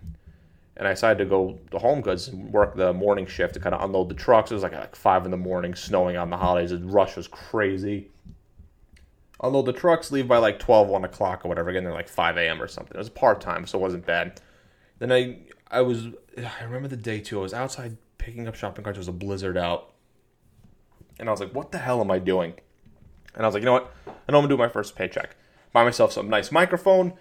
and 0.78 0.88
I 0.88 0.92
decided 0.92 1.24
to 1.24 1.30
go 1.30 1.58
to 1.72 1.80
Home 1.80 2.02
Goods 2.02 2.28
and 2.28 2.52
work 2.52 2.76
the 2.76 2.94
morning 2.94 3.26
shift 3.26 3.54
to 3.54 3.60
kind 3.60 3.74
of 3.74 3.84
unload 3.84 4.10
the 4.10 4.16
trucks. 4.16 4.52
It 4.52 4.56
was 4.56 4.64
like 4.64 4.74
like 4.74 4.96
five 4.96 5.26
in 5.26 5.32
the 5.32 5.38
morning, 5.38 5.74
snowing 5.74 6.18
on 6.18 6.30
the 6.30 6.38
holidays. 6.38 6.72
The 6.72 6.80
rush 6.80 7.16
was 7.16 7.28
crazy. 7.28 8.10
Unload 9.42 9.66
the 9.66 9.74
trucks, 9.74 10.12
leave 10.12 10.28
by 10.28 10.38
like 10.38 10.60
12, 10.60 10.88
1 10.88 11.04
o'clock 11.04 11.46
or 11.46 11.50
whatever. 11.50 11.70
Again, 11.70 11.84
they're 11.84 11.94
like 11.94 12.08
5 12.10 12.38
a.m. 12.38 12.62
or 12.62 12.68
something. 12.68 12.96
It 12.96 12.98
was 12.98 13.10
part 13.10 13.42
time, 13.42 13.68
so 13.68 13.78
it 13.78 13.81
wasn't 13.81 14.06
bad. 14.06 14.42
Then 15.00 15.12
I 15.12 15.40
I 15.72 15.81
was 15.81 16.08
I 16.38 16.64
remember 16.64 16.90
the 16.90 16.98
day 16.98 17.20
too. 17.22 17.40
I 17.40 17.42
was 17.42 17.54
outside 17.54 17.98
picking 18.18 18.48
up 18.48 18.56
shopping 18.56 18.84
carts. 18.84 18.98
It 18.98 19.00
was 19.00 19.08
a 19.08 19.14
blizzard 19.14 19.58
out, 19.58 19.94
and 21.20 21.30
I 21.30 21.32
was 21.32 21.40
like, 21.40 21.54
"What 21.54 21.72
the 21.72 21.78
hell 21.78 22.02
am 22.02 22.12
I 22.12 22.20
doing?" 22.20 22.54
And 23.34 23.44
I 23.44 23.48
was 23.48 23.54
like, 23.54 23.62
"You 23.62 23.66
know 23.66 23.74
what? 23.74 23.94
I 24.08 24.32
know 24.32 24.40
I'm 24.40 24.44
gonna 24.44 24.48
do 24.50 24.58
my 24.58 24.68
first 24.68 24.96
paycheck. 24.96 25.36
Buy 25.74 25.84
myself 25.84 26.12
some 26.12 26.30
nice 26.30 26.52
microphone, 26.52 27.14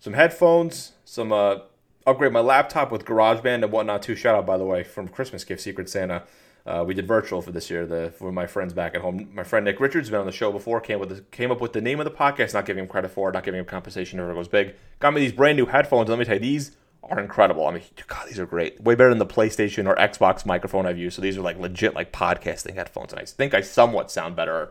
some 0.00 0.14
headphones, 0.14 0.92
some 1.04 1.32
uh, 1.32 1.58
upgrade 2.06 2.32
my 2.32 2.40
laptop 2.40 2.90
with 2.90 3.04
GarageBand 3.04 3.62
and 3.62 3.72
whatnot 3.72 4.02
too. 4.02 4.14
Shout 4.14 4.34
out 4.34 4.46
by 4.46 4.58
the 4.58 4.64
way 4.64 4.82
from 4.82 5.08
Christmas 5.08 5.44
gift 5.44 5.60
Secret 5.62 5.88
Santa. 5.88 6.24
Uh, 6.64 6.84
we 6.86 6.94
did 6.94 7.08
virtual 7.08 7.42
for 7.42 7.50
this 7.50 7.70
year. 7.70 7.86
The 7.86 8.12
for 8.16 8.30
my 8.30 8.46
friends 8.46 8.72
back 8.72 8.94
at 8.94 9.00
home. 9.00 9.30
My 9.34 9.42
friend 9.42 9.64
Nick 9.64 9.80
Richards 9.80 10.10
been 10.10 10.20
on 10.20 10.26
the 10.26 10.32
show 10.32 10.52
before. 10.52 10.80
Came 10.80 11.00
with 11.00 11.08
the, 11.08 11.20
came 11.32 11.50
up 11.50 11.60
with 11.60 11.72
the 11.72 11.80
name 11.80 11.98
of 11.98 12.04
the 12.04 12.10
podcast. 12.10 12.54
Not 12.54 12.66
giving 12.66 12.82
him 12.82 12.88
credit 12.88 13.10
for 13.10 13.30
it. 13.30 13.32
Not 13.32 13.42
giving 13.44 13.58
him 13.58 13.66
compensation. 13.66 14.18
Never 14.18 14.34
goes 14.34 14.48
big. 14.48 14.74
Got 15.00 15.14
me 15.14 15.20
these 15.20 15.32
brand 15.32 15.56
new 15.56 15.66
headphones. 15.66 16.08
Let 16.08 16.18
me 16.18 16.24
tell 16.24 16.34
you, 16.34 16.40
these 16.40 16.76
are 17.04 17.18
incredible. 17.18 17.66
I 17.66 17.72
mean, 17.72 17.82
God, 18.06 18.28
these 18.28 18.38
are 18.38 18.46
great. 18.46 18.80
Way 18.80 18.94
better 18.94 19.10
than 19.10 19.18
the 19.18 19.26
PlayStation 19.26 19.86
or 19.88 19.96
Xbox 19.96 20.46
microphone 20.46 20.86
I've 20.86 20.98
used. 20.98 21.16
So 21.16 21.22
these 21.22 21.36
are 21.36 21.42
like 21.42 21.58
legit 21.58 21.94
like 21.94 22.12
podcasting 22.12 22.74
headphones, 22.74 23.12
and 23.12 23.20
I 23.20 23.24
think 23.24 23.54
I 23.54 23.60
somewhat 23.60 24.10
sound 24.10 24.36
better. 24.36 24.70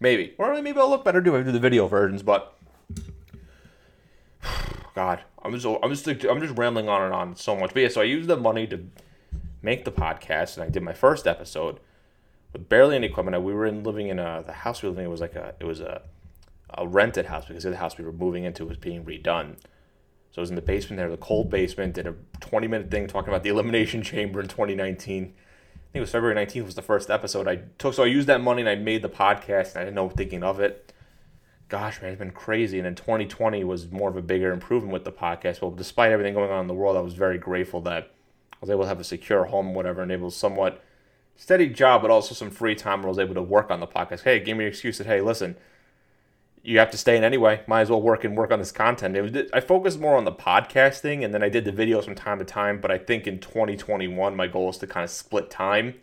Maybe, 0.00 0.34
or 0.38 0.60
maybe 0.60 0.78
I'll 0.78 0.90
look 0.90 1.04
better 1.04 1.22
too. 1.22 1.36
I 1.36 1.42
do 1.42 1.52
the 1.52 1.60
video 1.60 1.86
versions, 1.86 2.22
but 2.22 2.56
God, 4.94 5.22
I'm 5.42 5.52
just 5.52 5.66
I'm 5.82 5.90
just 5.90 6.06
I'm 6.06 6.40
just 6.40 6.58
rambling 6.58 6.88
on 6.88 7.02
and 7.02 7.14
on 7.14 7.36
so 7.36 7.56
much. 7.56 7.72
But 7.72 7.82
yeah, 7.82 7.88
so 7.88 8.00
I 8.00 8.04
used 8.04 8.28
the 8.28 8.36
money 8.36 8.66
to 8.66 8.86
make 9.62 9.84
the 9.84 9.92
podcast, 9.92 10.54
and 10.56 10.64
I 10.64 10.68
did 10.68 10.82
my 10.82 10.92
first 10.92 11.26
episode 11.26 11.80
with 12.52 12.68
barely 12.68 12.96
any 12.96 13.06
equipment. 13.06 13.42
We 13.42 13.54
were 13.54 13.66
in 13.66 13.82
living 13.82 14.08
in 14.08 14.18
a 14.18 14.42
the 14.44 14.52
house 14.52 14.82
we 14.82 14.88
were 14.88 14.92
living 14.92 15.06
in 15.06 15.10
was 15.10 15.20
like 15.20 15.34
a 15.34 15.54
it 15.60 15.64
was 15.64 15.80
a 15.80 16.02
a 16.76 16.86
rented 16.86 17.26
house 17.26 17.46
because 17.46 17.64
the 17.64 17.76
house 17.76 17.96
we 17.96 18.04
were 18.04 18.12
moving 18.12 18.44
into 18.44 18.64
was 18.64 18.76
being 18.76 19.04
redone. 19.04 19.56
So 20.34 20.40
I 20.40 20.42
was 20.42 20.50
in 20.50 20.56
the 20.56 20.62
basement 20.62 20.98
there, 20.98 21.08
the 21.08 21.16
cold 21.16 21.48
basement. 21.48 21.94
Did 21.94 22.08
a 22.08 22.14
20 22.40 22.66
minute 22.66 22.90
thing 22.90 23.06
talking 23.06 23.28
about 23.28 23.44
the 23.44 23.50
elimination 23.50 24.02
chamber 24.02 24.40
in 24.40 24.48
2019. 24.48 25.22
I 25.22 25.26
think 25.26 25.34
it 25.92 26.00
was 26.00 26.10
February 26.10 26.34
19th 26.34 26.64
was 26.64 26.74
the 26.74 26.82
first 26.82 27.08
episode 27.08 27.46
I 27.46 27.60
took. 27.78 27.94
So 27.94 28.02
I 28.02 28.06
used 28.06 28.26
that 28.26 28.40
money 28.40 28.62
and 28.62 28.68
I 28.68 28.74
made 28.74 29.02
the 29.02 29.08
podcast. 29.08 29.72
And 29.72 29.78
I 29.78 29.84
didn't 29.84 29.94
know 29.94 30.08
thinking 30.08 30.42
of 30.42 30.58
it 30.58 30.92
gosh, 31.68 32.00
man, 32.00 32.12
it's 32.12 32.18
been 32.18 32.30
crazy. 32.30 32.78
And 32.78 32.86
then 32.86 32.94
2020 32.94 33.64
was 33.64 33.90
more 33.90 34.08
of 34.08 34.16
a 34.16 34.22
bigger 34.22 34.52
improvement 34.52 34.92
with 34.92 35.04
the 35.04 35.12
podcast. 35.12 35.60
Well, 35.60 35.70
despite 35.70 36.12
everything 36.12 36.34
going 36.34 36.50
on 36.50 36.60
in 36.60 36.66
the 36.66 36.74
world, 36.74 36.96
I 36.96 37.00
was 37.00 37.14
very 37.14 37.38
grateful 37.38 37.80
that 37.82 38.12
I 38.52 38.56
was 38.60 38.70
able 38.70 38.82
to 38.82 38.88
have 38.88 39.00
a 39.00 39.04
secure 39.04 39.44
home, 39.44 39.74
whatever, 39.74 40.02
and 40.02 40.12
able 40.12 40.30
somewhat 40.30 40.82
steady 41.36 41.68
job, 41.68 42.02
but 42.02 42.10
also 42.10 42.34
some 42.34 42.50
free 42.50 42.74
time 42.74 43.00
where 43.00 43.08
I 43.08 43.10
was 43.10 43.18
able 43.18 43.34
to 43.34 43.42
work 43.42 43.70
on 43.70 43.80
the 43.80 43.86
podcast. 43.86 44.22
Hey, 44.22 44.40
give 44.40 44.56
me 44.56 44.64
an 44.64 44.68
excuse 44.68 44.98
that, 44.98 45.06
hey, 45.06 45.20
listen, 45.20 45.56
you 46.64 46.78
have 46.78 46.90
to 46.90 46.98
stay 46.98 47.16
in 47.16 47.22
anyway. 47.22 47.62
Might 47.66 47.82
as 47.82 47.90
well 47.90 48.02
work 48.02 48.24
and 48.24 48.36
work 48.36 48.50
on 48.50 48.58
this 48.58 48.72
content. 48.72 49.16
It 49.16 49.22
was 49.22 49.50
I 49.52 49.60
focused 49.60 50.00
more 50.00 50.16
on 50.16 50.24
the 50.24 50.32
podcasting, 50.32 51.24
and 51.24 51.32
then 51.32 51.42
I 51.42 51.48
did 51.48 51.64
the 51.64 51.72
videos 51.72 52.04
from 52.04 52.14
time 52.14 52.38
to 52.38 52.44
time. 52.44 52.80
But 52.80 52.90
I 52.90 52.98
think 52.98 53.26
in 53.26 53.38
2021, 53.38 54.34
my 54.34 54.46
goal 54.46 54.70
is 54.70 54.78
to 54.78 54.86
kind 54.86 55.04
of 55.04 55.10
split 55.10 55.50
time. 55.50 55.94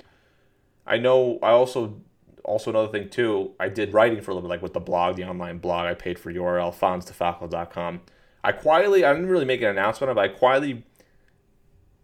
I 0.85 0.97
know 0.97 1.39
I 1.41 1.49
also 1.49 2.01
also 2.43 2.69
another 2.69 2.91
thing 2.91 3.09
too, 3.09 3.51
I 3.59 3.69
did 3.69 3.93
writing 3.93 4.21
for 4.21 4.31
a 4.31 4.33
little 4.33 4.47
bit, 4.47 4.53
like 4.53 4.61
with 4.61 4.73
the 4.73 4.79
blog, 4.79 5.15
the 5.15 5.23
online 5.23 5.57
blog. 5.57 5.85
I 5.85 5.93
paid 5.93 6.19
for 6.19 6.31
URL, 6.31 6.73
fonzdefalco.com. 6.73 8.01
I 8.43 8.51
quietly, 8.51 9.05
I 9.05 9.13
didn't 9.13 9.29
really 9.29 9.45
make 9.45 9.61
an 9.61 9.69
announcement, 9.69 10.13
but 10.15 10.21
I 10.21 10.27
quietly 10.27 10.83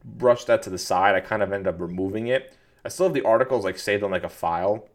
brushed 0.04 0.48
that 0.48 0.62
to 0.64 0.70
the 0.70 0.78
side. 0.78 1.16
I 1.16 1.20
kind 1.20 1.42
of 1.42 1.52
ended 1.52 1.74
up 1.74 1.82
removing 1.82 2.28
it. 2.28 2.56
I 2.86 2.90
still 2.90 3.08
have 3.08 3.14
the 3.14 3.24
articles 3.24 3.66
like 3.66 3.78
saved 3.80 4.04
on 4.04 4.12
like 4.12 4.24
a 4.24 4.30
file. 4.30 4.88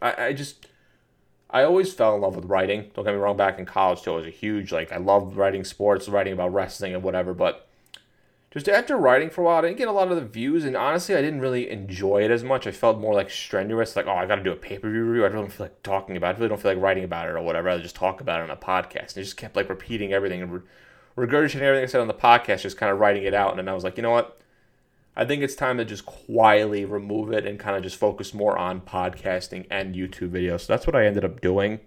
I, 0.00 0.26
I 0.26 0.32
just, 0.32 0.66
I 1.50 1.62
always 1.62 1.92
fell 1.92 2.14
in 2.14 2.20
love 2.20 2.36
with 2.36 2.44
writing. 2.44 2.90
Don't 2.94 3.04
get 3.04 3.14
me 3.14 3.20
wrong. 3.20 3.36
Back 3.36 3.58
in 3.58 3.64
college 3.64 4.02
too, 4.02 4.12
I 4.12 4.16
was 4.16 4.26
a 4.26 4.30
huge 4.30 4.72
like 4.72 4.92
I 4.92 4.98
loved 4.98 5.36
writing 5.36 5.64
sports, 5.64 6.08
writing 6.08 6.32
about 6.32 6.52
wrestling 6.52 6.94
and 6.94 7.02
whatever. 7.02 7.32
But 7.32 7.68
just 8.50 8.68
after 8.68 8.96
writing 8.96 9.28
for 9.28 9.42
a 9.42 9.44
while, 9.44 9.58
I 9.58 9.62
didn't 9.62 9.76
get 9.76 9.88
a 9.88 9.92
lot 9.92 10.10
of 10.10 10.16
the 10.16 10.24
views, 10.24 10.64
and 10.64 10.74
honestly, 10.74 11.14
I 11.14 11.20
didn't 11.20 11.40
really 11.40 11.68
enjoy 11.68 12.22
it 12.24 12.30
as 12.30 12.42
much. 12.42 12.66
I 12.66 12.70
felt 12.70 12.98
more 12.98 13.12
like 13.12 13.28
strenuous, 13.28 13.94
like, 13.94 14.06
oh, 14.06 14.12
I 14.12 14.24
got 14.26 14.36
to 14.36 14.42
do 14.42 14.52
a 14.52 14.56
pay 14.56 14.78
per 14.78 14.90
view 14.90 15.04
review. 15.04 15.26
I 15.26 15.28
don't 15.28 15.52
feel 15.52 15.66
like 15.66 15.82
talking 15.82 16.16
about 16.16 16.30
it. 16.30 16.36
I 16.36 16.38
really 16.38 16.48
don't 16.48 16.60
feel 16.60 16.72
like 16.72 16.82
writing 16.82 17.04
about 17.04 17.28
it 17.28 17.32
or 17.32 17.42
whatever. 17.42 17.66
Rather 17.66 17.82
just 17.82 17.96
talk 17.96 18.20
about 18.20 18.40
it 18.40 18.44
on 18.44 18.50
a 18.50 18.56
podcast. 18.56 19.14
And 19.14 19.18
I 19.18 19.22
just 19.22 19.36
kept 19.36 19.54
like 19.54 19.68
repeating 19.68 20.12
everything 20.12 20.42
and 20.42 20.52
re- 20.52 20.60
regurgitating 21.16 21.60
everything 21.62 21.84
I 21.84 21.86
said 21.86 22.00
on 22.00 22.08
the 22.08 22.14
podcast, 22.14 22.62
just 22.62 22.78
kind 22.78 22.90
of 22.90 22.98
writing 22.98 23.24
it 23.24 23.34
out. 23.34 23.50
And 23.50 23.58
then 23.58 23.68
I 23.68 23.74
was 23.74 23.84
like, 23.84 23.96
you 23.96 24.02
know 24.02 24.10
what? 24.10 24.38
I 25.18 25.24
think 25.24 25.42
it's 25.42 25.56
time 25.56 25.78
to 25.78 25.84
just 25.84 26.06
quietly 26.06 26.84
remove 26.84 27.32
it 27.32 27.44
and 27.44 27.58
kind 27.58 27.76
of 27.76 27.82
just 27.82 27.96
focus 27.96 28.32
more 28.32 28.56
on 28.56 28.80
podcasting 28.80 29.66
and 29.68 29.96
YouTube 29.96 30.30
videos. 30.30 30.60
So 30.60 30.72
that's 30.72 30.86
what 30.86 30.94
I 30.94 31.06
ended 31.06 31.24
up 31.24 31.40
doing. 31.40 31.80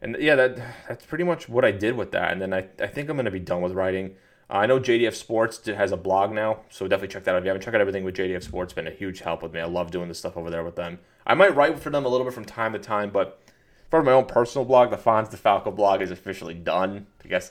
And 0.00 0.16
yeah, 0.20 0.36
that 0.36 0.56
that's 0.86 1.04
pretty 1.04 1.24
much 1.24 1.48
what 1.48 1.64
I 1.64 1.72
did 1.72 1.96
with 1.96 2.12
that. 2.12 2.30
And 2.30 2.40
then 2.40 2.54
I, 2.54 2.68
I 2.78 2.86
think 2.86 3.10
I'm 3.10 3.16
going 3.16 3.24
to 3.24 3.32
be 3.32 3.40
done 3.40 3.60
with 3.60 3.72
writing. 3.72 4.14
Uh, 4.48 4.58
I 4.58 4.66
know 4.66 4.78
JDF 4.78 5.14
Sports 5.14 5.66
has 5.66 5.90
a 5.90 5.96
blog 5.96 6.30
now, 6.32 6.60
so 6.70 6.86
definitely 6.86 7.12
check 7.12 7.24
that 7.24 7.34
out. 7.34 7.38
If 7.38 7.44
you 7.44 7.48
haven't 7.48 7.62
checked 7.62 7.74
out 7.74 7.80
everything 7.80 8.04
with 8.04 8.14
JDF 8.14 8.44
Sports, 8.44 8.70
it's 8.70 8.76
been 8.76 8.86
a 8.86 8.92
huge 8.92 9.18
help 9.18 9.42
with 9.42 9.52
me. 9.52 9.58
I 9.58 9.64
love 9.64 9.90
doing 9.90 10.06
this 10.06 10.20
stuff 10.20 10.36
over 10.36 10.50
there 10.50 10.62
with 10.62 10.76
them. 10.76 11.00
I 11.26 11.34
might 11.34 11.56
write 11.56 11.80
for 11.80 11.90
them 11.90 12.06
a 12.06 12.08
little 12.08 12.24
bit 12.24 12.34
from 12.34 12.44
time 12.44 12.72
to 12.74 12.78
time, 12.78 13.10
but 13.10 13.42
for 13.90 14.00
my 14.04 14.12
own 14.12 14.26
personal 14.26 14.64
blog, 14.64 14.90
the 14.90 14.96
Fonz 14.96 15.34
DeFalco 15.34 15.74
blog 15.74 16.02
is 16.02 16.12
officially 16.12 16.54
done. 16.54 17.08
I 17.24 17.28
guess 17.28 17.50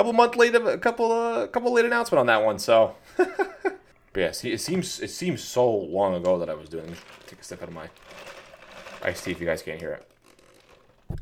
couple 0.00 0.14
months 0.14 0.36
late, 0.38 0.54
a 0.54 0.78
couple, 0.78 1.12
uh, 1.12 1.46
couple 1.48 1.74
late 1.74 1.84
announcement 1.84 2.20
on 2.20 2.26
that 2.26 2.42
one. 2.42 2.58
So, 2.58 2.96
but 3.16 3.76
yeah, 4.16 4.32
it 4.44 4.60
seems 4.60 4.98
it 5.00 5.10
seems 5.10 5.44
so 5.44 5.70
long 5.70 6.14
ago 6.14 6.38
that 6.38 6.48
I 6.48 6.54
was 6.54 6.70
doing. 6.70 6.96
Take 7.26 7.40
a 7.40 7.44
sip 7.44 7.62
out 7.62 7.68
of 7.68 7.74
my 7.74 7.90
iced 9.02 9.24
tea 9.24 9.32
if 9.32 9.40
you 9.40 9.46
guys 9.46 9.60
can't 9.60 9.78
hear 9.78 9.92
it. 9.92 10.10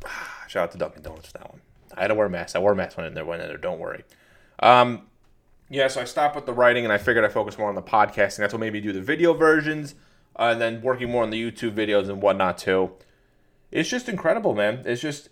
Shout 0.46 0.62
out 0.62 0.72
to 0.72 0.78
Dunkin' 0.78 1.02
Donuts 1.02 1.26
for 1.26 1.38
that 1.38 1.50
one. 1.50 1.60
I 1.96 2.02
had 2.02 2.08
to 2.08 2.14
wear 2.14 2.28
a 2.28 2.30
mask. 2.30 2.54
I 2.54 2.60
wore 2.60 2.70
a 2.70 2.76
mask 2.76 2.96
when 2.96 3.06
in 3.06 3.14
there. 3.14 3.24
Went 3.24 3.42
in 3.42 3.48
there. 3.48 3.56
Don't 3.56 3.80
worry. 3.80 4.04
Um, 4.60 5.08
yeah, 5.68 5.88
so 5.88 6.00
I 6.00 6.04
stopped 6.04 6.36
with 6.36 6.46
the 6.46 6.52
writing 6.52 6.84
and 6.84 6.92
I 6.92 6.98
figured 6.98 7.24
I 7.24 7.28
focus 7.28 7.58
more 7.58 7.68
on 7.68 7.74
the 7.74 7.82
podcasting. 7.82 8.38
That's 8.38 8.52
what 8.52 8.60
made 8.60 8.72
me 8.72 8.80
do 8.80 8.92
the 8.92 9.02
video 9.02 9.34
versions 9.34 9.96
uh, 10.36 10.50
and 10.52 10.60
then 10.60 10.82
working 10.82 11.10
more 11.10 11.24
on 11.24 11.30
the 11.30 11.50
YouTube 11.50 11.72
videos 11.72 12.08
and 12.08 12.22
whatnot 12.22 12.58
too. 12.58 12.92
It's 13.72 13.88
just 13.88 14.08
incredible, 14.08 14.54
man. 14.54 14.84
It's 14.86 15.02
just 15.02 15.30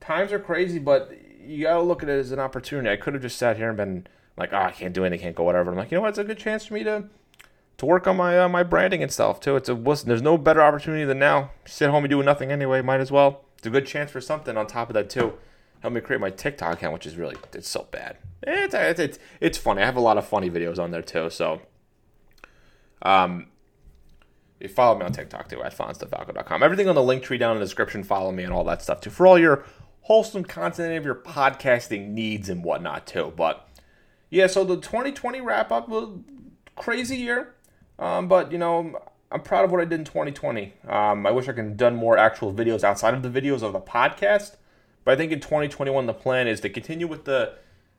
times 0.00 0.32
are 0.32 0.40
crazy, 0.40 0.80
but 0.80 1.12
you 1.42 1.64
gotta 1.64 1.82
look 1.82 2.02
at 2.02 2.08
it 2.08 2.18
as 2.18 2.32
an 2.32 2.38
opportunity. 2.38 2.90
I 2.90 2.96
could 2.96 3.14
have 3.14 3.22
just 3.22 3.38
sat 3.38 3.56
here 3.56 3.68
and 3.68 3.76
been 3.76 4.06
like, 4.36 4.52
"Oh, 4.52 4.58
I 4.58 4.70
can't 4.70 4.94
do 4.94 5.04
anything, 5.04 5.24
can't 5.24 5.36
go 5.36 5.44
whatever." 5.44 5.70
I'm 5.70 5.76
like, 5.76 5.90
you 5.90 5.96
know 5.96 6.02
what? 6.02 6.10
It's 6.10 6.18
a 6.18 6.24
good 6.24 6.38
chance 6.38 6.66
for 6.66 6.74
me 6.74 6.84
to 6.84 7.04
to 7.78 7.86
work 7.86 8.06
on 8.06 8.16
my 8.16 8.38
uh, 8.38 8.48
my 8.48 8.62
branding 8.62 9.02
and 9.02 9.10
stuff 9.10 9.40
too. 9.40 9.56
It's 9.56 9.68
a 9.68 9.74
listen. 9.74 10.08
There's 10.08 10.22
no 10.22 10.36
better 10.36 10.62
opportunity 10.62 11.04
than 11.04 11.18
now. 11.18 11.50
Sit 11.64 11.90
home 11.90 12.04
and 12.04 12.10
doing 12.10 12.26
nothing 12.26 12.52
anyway. 12.52 12.82
Might 12.82 13.00
as 13.00 13.10
well. 13.10 13.44
It's 13.56 13.66
a 13.66 13.70
good 13.70 13.86
chance 13.86 14.10
for 14.10 14.20
something 14.20 14.56
on 14.56 14.66
top 14.66 14.90
of 14.90 14.94
that 14.94 15.08
too. 15.08 15.34
Help 15.80 15.94
me 15.94 16.00
create 16.02 16.20
my 16.20 16.30
TikTok 16.30 16.74
account, 16.74 16.92
which 16.92 17.06
is 17.06 17.16
really 17.16 17.36
it's 17.54 17.68
so 17.68 17.88
bad. 17.90 18.18
It's 18.42 18.74
it's 18.74 19.00
it's, 19.00 19.18
it's 19.40 19.58
funny. 19.58 19.82
I 19.82 19.86
have 19.86 19.96
a 19.96 20.00
lot 20.00 20.18
of 20.18 20.26
funny 20.26 20.50
videos 20.50 20.78
on 20.78 20.90
there 20.90 21.02
too. 21.02 21.30
So, 21.30 21.62
um, 23.00 23.46
you 24.60 24.68
follow 24.68 24.98
me 24.98 25.06
on 25.06 25.12
TikTok 25.12 25.48
too 25.48 25.62
at 25.62 25.74
fonzdefalco.com. 25.76 26.62
Everything 26.62 26.88
on 26.88 26.94
the 26.94 27.02
link 27.02 27.22
tree 27.22 27.38
down 27.38 27.56
in 27.56 27.60
the 27.60 27.64
description. 27.64 28.04
Follow 28.04 28.30
me 28.30 28.44
and 28.44 28.52
all 28.52 28.64
that 28.64 28.82
stuff 28.82 29.00
too 29.00 29.08
for 29.10 29.26
all 29.26 29.38
your 29.38 29.64
wholesome 30.02 30.44
content 30.44 30.96
of 30.96 31.04
your 31.04 31.14
podcasting 31.14 32.08
needs 32.08 32.48
and 32.48 32.64
whatnot 32.64 33.06
too. 33.06 33.32
But 33.36 33.68
yeah, 34.28 34.46
so 34.46 34.64
the 34.64 34.76
2020 34.76 35.40
wrap 35.40 35.70
up 35.70 35.88
was 35.88 36.18
crazy 36.76 37.16
year, 37.16 37.54
um, 37.98 38.28
but 38.28 38.52
you 38.52 38.58
know 38.58 39.00
I'm 39.32 39.42
proud 39.42 39.64
of 39.64 39.70
what 39.70 39.80
I 39.80 39.84
did 39.84 40.00
in 40.00 40.04
2020. 40.04 40.72
Um, 40.88 41.26
I 41.26 41.30
wish 41.30 41.48
I 41.48 41.52
could 41.52 41.64
have 41.64 41.76
done 41.76 41.94
more 41.94 42.18
actual 42.18 42.52
videos 42.52 42.82
outside 42.82 43.14
of 43.14 43.22
the 43.22 43.28
videos 43.28 43.62
of 43.62 43.72
the 43.72 43.80
podcast. 43.80 44.56
But 45.04 45.12
I 45.12 45.16
think 45.16 45.32
in 45.32 45.40
2021 45.40 46.06
the 46.06 46.14
plan 46.14 46.48
is 46.48 46.60
to 46.60 46.68
continue 46.68 47.06
with 47.06 47.24
the 47.24 47.54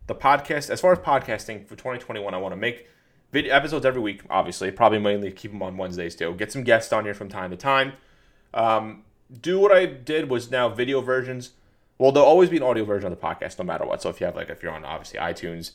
the 0.07 0.15
podcast. 0.15 0.69
As 0.69 0.81
far 0.81 0.91
as 0.91 0.99
podcasting 0.99 1.65
for 1.65 1.75
2021, 1.75 2.33
I 2.33 2.37
want 2.37 2.51
to 2.51 2.57
make 2.57 2.87
video 3.31 3.53
episodes 3.53 3.85
every 3.85 4.01
week. 4.01 4.23
Obviously, 4.29 4.71
probably 4.71 4.99
mainly 4.99 5.31
keep 5.31 5.51
them 5.51 5.61
on 5.61 5.77
Wednesdays 5.77 6.15
too. 6.15 6.33
Get 6.35 6.51
some 6.51 6.63
guests 6.63 6.91
on 6.91 7.05
here 7.05 7.13
from 7.13 7.29
time 7.29 7.51
to 7.51 7.57
time. 7.57 7.93
Um, 8.53 9.03
do 9.39 9.59
what 9.59 9.71
I 9.71 9.85
did 9.85 10.29
was 10.29 10.51
now 10.51 10.67
video 10.69 11.01
versions. 11.01 11.51
Well, 12.01 12.11
there'll 12.11 12.27
always 12.27 12.49
be 12.49 12.57
an 12.57 12.63
audio 12.63 12.83
version 12.83 13.11
of 13.13 13.19
the 13.19 13.23
podcast, 13.23 13.59
no 13.59 13.63
matter 13.63 13.85
what. 13.85 14.01
So 14.01 14.09
if 14.09 14.19
you 14.19 14.25
have 14.25 14.35
like 14.35 14.49
if 14.49 14.63
you're 14.63 14.71
on 14.71 14.83
obviously 14.83 15.19
iTunes 15.19 15.73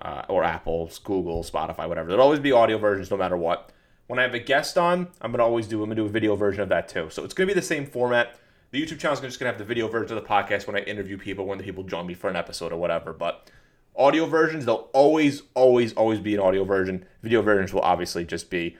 uh, 0.00 0.22
or 0.26 0.42
Apple, 0.42 0.90
Google, 1.04 1.44
Spotify, 1.44 1.86
whatever, 1.86 2.08
there'll 2.08 2.24
always 2.24 2.40
be 2.40 2.50
audio 2.50 2.78
versions, 2.78 3.10
no 3.10 3.18
matter 3.18 3.36
what. 3.36 3.70
When 4.06 4.18
I 4.18 4.22
have 4.22 4.32
a 4.32 4.38
guest 4.38 4.78
on, 4.78 5.08
I'm 5.20 5.32
gonna 5.32 5.44
always 5.44 5.66
do 5.66 5.82
I'm 5.82 5.90
gonna 5.90 5.96
do 5.96 6.06
a 6.06 6.08
video 6.08 6.34
version 6.34 6.62
of 6.62 6.70
that 6.70 6.88
too. 6.88 7.10
So 7.10 7.24
it's 7.24 7.34
gonna 7.34 7.46
be 7.46 7.52
the 7.52 7.60
same 7.60 7.84
format. 7.84 8.36
The 8.70 8.82
YouTube 8.82 9.00
channel 9.00 9.18
is 9.18 9.20
just 9.20 9.38
gonna 9.38 9.50
have 9.50 9.58
the 9.58 9.66
video 9.66 9.86
version 9.86 10.16
of 10.16 10.22
the 10.22 10.26
podcast 10.26 10.66
when 10.66 10.76
I 10.76 10.80
interview 10.80 11.18
people, 11.18 11.44
when 11.44 11.58
the 11.58 11.64
people 11.64 11.84
join 11.84 12.06
me 12.06 12.14
for 12.14 12.30
an 12.30 12.36
episode 12.36 12.72
or 12.72 12.78
whatever. 12.78 13.12
But 13.12 13.50
audio 13.94 14.24
versions, 14.24 14.64
they'll 14.64 14.88
always, 14.94 15.42
always, 15.52 15.92
always 15.92 16.20
be 16.20 16.32
an 16.32 16.40
audio 16.40 16.64
version. 16.64 17.04
Video 17.22 17.42
versions 17.42 17.74
will 17.74 17.82
obviously 17.82 18.24
just 18.24 18.48
be 18.48 18.78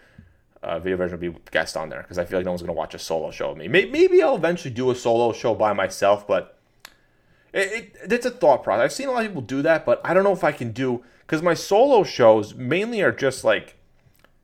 uh, 0.63 0.79
video 0.79 0.97
version 0.97 1.21
will 1.21 1.33
be 1.33 1.39
guest 1.51 1.77
on 1.77 1.91
there 1.91 2.01
because 2.01 2.17
I 2.17 2.25
feel 2.25 2.39
like 2.39 2.47
no 2.47 2.53
one's 2.53 2.63
gonna 2.63 2.73
watch 2.73 2.95
a 2.95 2.99
solo 2.99 3.31
show 3.31 3.51
of 3.51 3.59
me. 3.59 3.69
Maybe 3.69 4.23
I'll 4.23 4.37
eventually 4.37 4.73
do 4.73 4.91
a 4.91 4.95
solo 4.95 5.35
show 5.35 5.55
by 5.55 5.75
myself, 5.75 6.27
but 6.27 6.57
it, 7.53 7.95
it, 8.03 8.13
it's 8.13 8.27
a 8.27 8.31
thought 8.31 8.63
process. 8.63 8.85
I've 8.85 8.93
seen 8.93 9.09
a 9.09 9.13
lot 9.13 9.25
of 9.25 9.29
people 9.29 9.43
do 9.43 9.63
that, 9.63 9.85
but 9.85 10.01
I 10.05 10.15
don't 10.15 10.25
know 10.25 10.33
if 10.33 10.45
I 10.45 10.53
can 10.53 10.73
do 10.73 11.03
because 11.21 11.43
my 11.43 11.55
solo 11.55 12.05
shows 12.05 12.55
mainly 12.55 13.03
are 13.03 13.13
just 13.13 13.45
like 13.45 13.77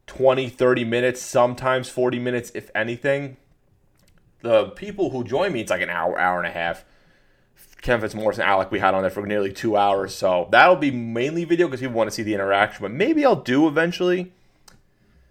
20, 0.07 0.49
30 0.49 0.85
minutes, 0.85 1.21
sometimes 1.21 1.89
40 1.89 2.19
minutes, 2.19 2.53
if 2.55 2.71
anything. 2.75 3.37
The 4.41 4.67
people 4.67 5.11
who 5.11 5.25
join 5.25 5.53
me, 5.53 5.61
it's 5.61 5.71
like 5.71 5.83
an 5.83 5.91
hour, 5.91 6.19
hour 6.19 6.39
and 6.39 6.47
a 6.47 6.53
half. 6.53 6.85
Ken 7.83 8.01
Fitzmaurice 8.01 8.39
and 8.39 8.49
Alec, 8.49 8.71
we 8.71 8.79
had 8.79 8.95
on 8.95 9.03
there 9.03 9.11
for 9.11 9.27
nearly 9.27 9.53
two 9.53 9.77
hours. 9.77 10.15
So 10.15 10.49
that'll 10.51 10.77
be 10.77 10.91
mainly 10.91 11.45
video 11.45 11.67
because 11.67 11.81
people 11.81 11.95
want 11.97 12.09
to 12.09 12.15
see 12.15 12.23
the 12.23 12.35
interaction. 12.35 12.83
But 12.83 12.93
maybe 12.93 13.25
I'll 13.25 13.37
do 13.37 13.69
eventually. 13.69 14.33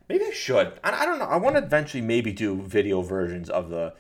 Maybe 0.08 0.26
I 0.26 0.32
should. 0.32 0.80
I, 0.84 1.04
I 1.04 1.06
don't 1.06 1.20
know. 1.20 1.26
I 1.26 1.38
want 1.38 1.56
to 1.56 1.64
eventually 1.64 2.02
maybe 2.02 2.32
do 2.32 2.62
video 2.62 3.02
versions 3.02 3.50
of 3.50 3.70
the 3.70 3.94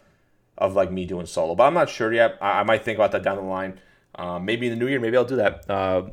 of 0.57 0.75
like 0.75 0.91
me 0.91 1.05
doing 1.05 1.25
solo, 1.25 1.55
but 1.55 1.63
I'm 1.63 1.73
not 1.73 1.89
sure 1.89 2.13
yet. 2.13 2.37
I, 2.41 2.61
I 2.61 2.63
might 2.63 2.83
think 2.83 2.97
about 2.97 3.11
that 3.11 3.23
down 3.23 3.37
the 3.37 3.43
line. 3.43 3.79
Uh, 4.13 4.39
maybe 4.39 4.67
in 4.67 4.73
the 4.73 4.79
new 4.79 4.87
year, 4.89 4.99
maybe 4.99 5.17
I'll 5.17 5.25
do 5.25 5.35
that. 5.35 5.69
Uh, 5.69 6.09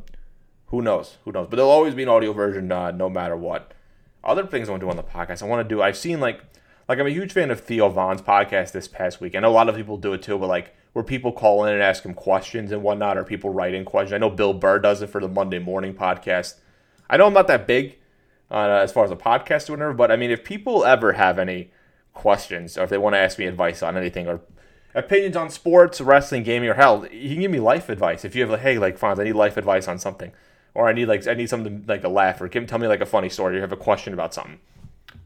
who 0.67 0.83
knows? 0.83 1.19
Who 1.25 1.33
knows? 1.33 1.47
But 1.49 1.57
there'll 1.57 1.71
always 1.71 1.95
be 1.95 2.03
an 2.03 2.09
audio 2.09 2.33
version, 2.33 2.73
uh, 2.73 2.91
no 2.91 3.09
matter 3.09 3.37
what 3.37 3.73
other 4.25 4.47
things 4.47 4.69
I 4.69 4.73
want 4.73 4.81
to 4.81 4.87
do 4.87 4.91
on 4.91 4.97
the 4.97 5.03
podcast. 5.03 5.43
I 5.43 5.47
want 5.47 5.69
to 5.69 5.75
do. 5.75 5.83
I've 5.83 5.97
seen 5.97 6.21
like 6.21 6.41
like 6.89 6.99
I'm 6.99 7.07
a 7.07 7.11
huge 7.11 7.33
fan 7.33 7.51
of 7.51 7.61
Theo 7.61 7.89
Von's 7.89 8.23
podcast 8.23 8.73
this 8.73 8.89
past 8.89 9.21
week. 9.21 9.35
I 9.35 9.41
know 9.41 9.51
a 9.51 9.53
lot 9.53 9.69
of 9.69 9.77
people 9.77 9.97
do 9.97 10.13
it 10.13 10.23
too, 10.23 10.39
but 10.39 10.49
like 10.49 10.75
where 10.93 11.05
people 11.05 11.33
call 11.33 11.65
in 11.65 11.73
and 11.73 11.83
ask 11.83 12.05
him 12.05 12.15
questions 12.15 12.73
and 12.73 12.83
whatnot, 12.83 13.17
or 13.17 13.25
people 13.25 13.51
write 13.51 13.75
in 13.75 13.85
questions. 13.85 14.13
I 14.13 14.19
know 14.19 14.31
Bill 14.31 14.53
Burr 14.53 14.79
does 14.79 15.03
it 15.03 15.09
for 15.09 15.21
the 15.21 15.29
Monday 15.29 15.59
morning 15.59 15.95
podcast. 15.95 16.57
I 17.09 17.17
know 17.17 17.27
I'm 17.27 17.33
not 17.33 17.47
that 17.49 17.67
big 17.67 17.99
uh, 18.51 18.81
as 18.83 18.93
far 18.93 19.05
as 19.05 19.11
a 19.11 19.17
podcast 19.17 19.69
or 19.69 19.75
whatever, 19.75 19.95
but 19.95 20.11
I 20.11 20.17
mean, 20.17 20.31
if 20.31 20.45
people 20.45 20.85
ever 20.85 21.13
have 21.13 21.39
any 21.39 21.71
questions 22.15 22.77
or 22.77 22.85
if 22.85 22.91
they 22.91 22.99
want 22.99 23.15
to 23.15 23.19
ask 23.19 23.39
me 23.39 23.47
advice 23.47 23.83
on 23.83 23.97
anything 23.97 24.27
or 24.27 24.41
opinions 24.95 25.37
on 25.37 25.51
sports, 25.51 26.01
wrestling, 26.01 26.43
gaming, 26.43 26.69
or 26.69 26.75
hell, 26.75 27.07
you 27.11 27.31
can 27.31 27.41
give 27.41 27.51
me 27.51 27.61
life 27.61 27.89
advice. 27.89 28.25
If 28.25 28.35
you 28.35 28.43
have 28.43 28.51
like, 28.51 28.61
hey, 28.61 28.79
like, 28.79 28.99
Fonz, 28.99 29.19
I 29.19 29.25
need 29.25 29.33
life 29.35 29.57
advice 29.57 29.89
on 29.89 29.99
something 29.99 30.33
or 30.75 30.89
I 30.89 30.93
need 30.93 31.07
like 31.07 31.27
I 31.27 31.35
need 31.35 31.49
something 31.49 31.85
like 31.87 32.05
a 32.05 32.09
laugh, 32.09 32.41
or 32.41 32.49
give, 32.49 32.67
tell 32.67 32.79
me 32.79 32.87
like 32.87 33.01
a 33.01 33.07
funny 33.07 33.29
story, 33.29 33.55
or 33.55 33.57
you 33.57 33.61
have 33.63 33.73
a 33.73 33.77
question 33.77 34.13
about 34.13 34.35
something. 34.35 34.59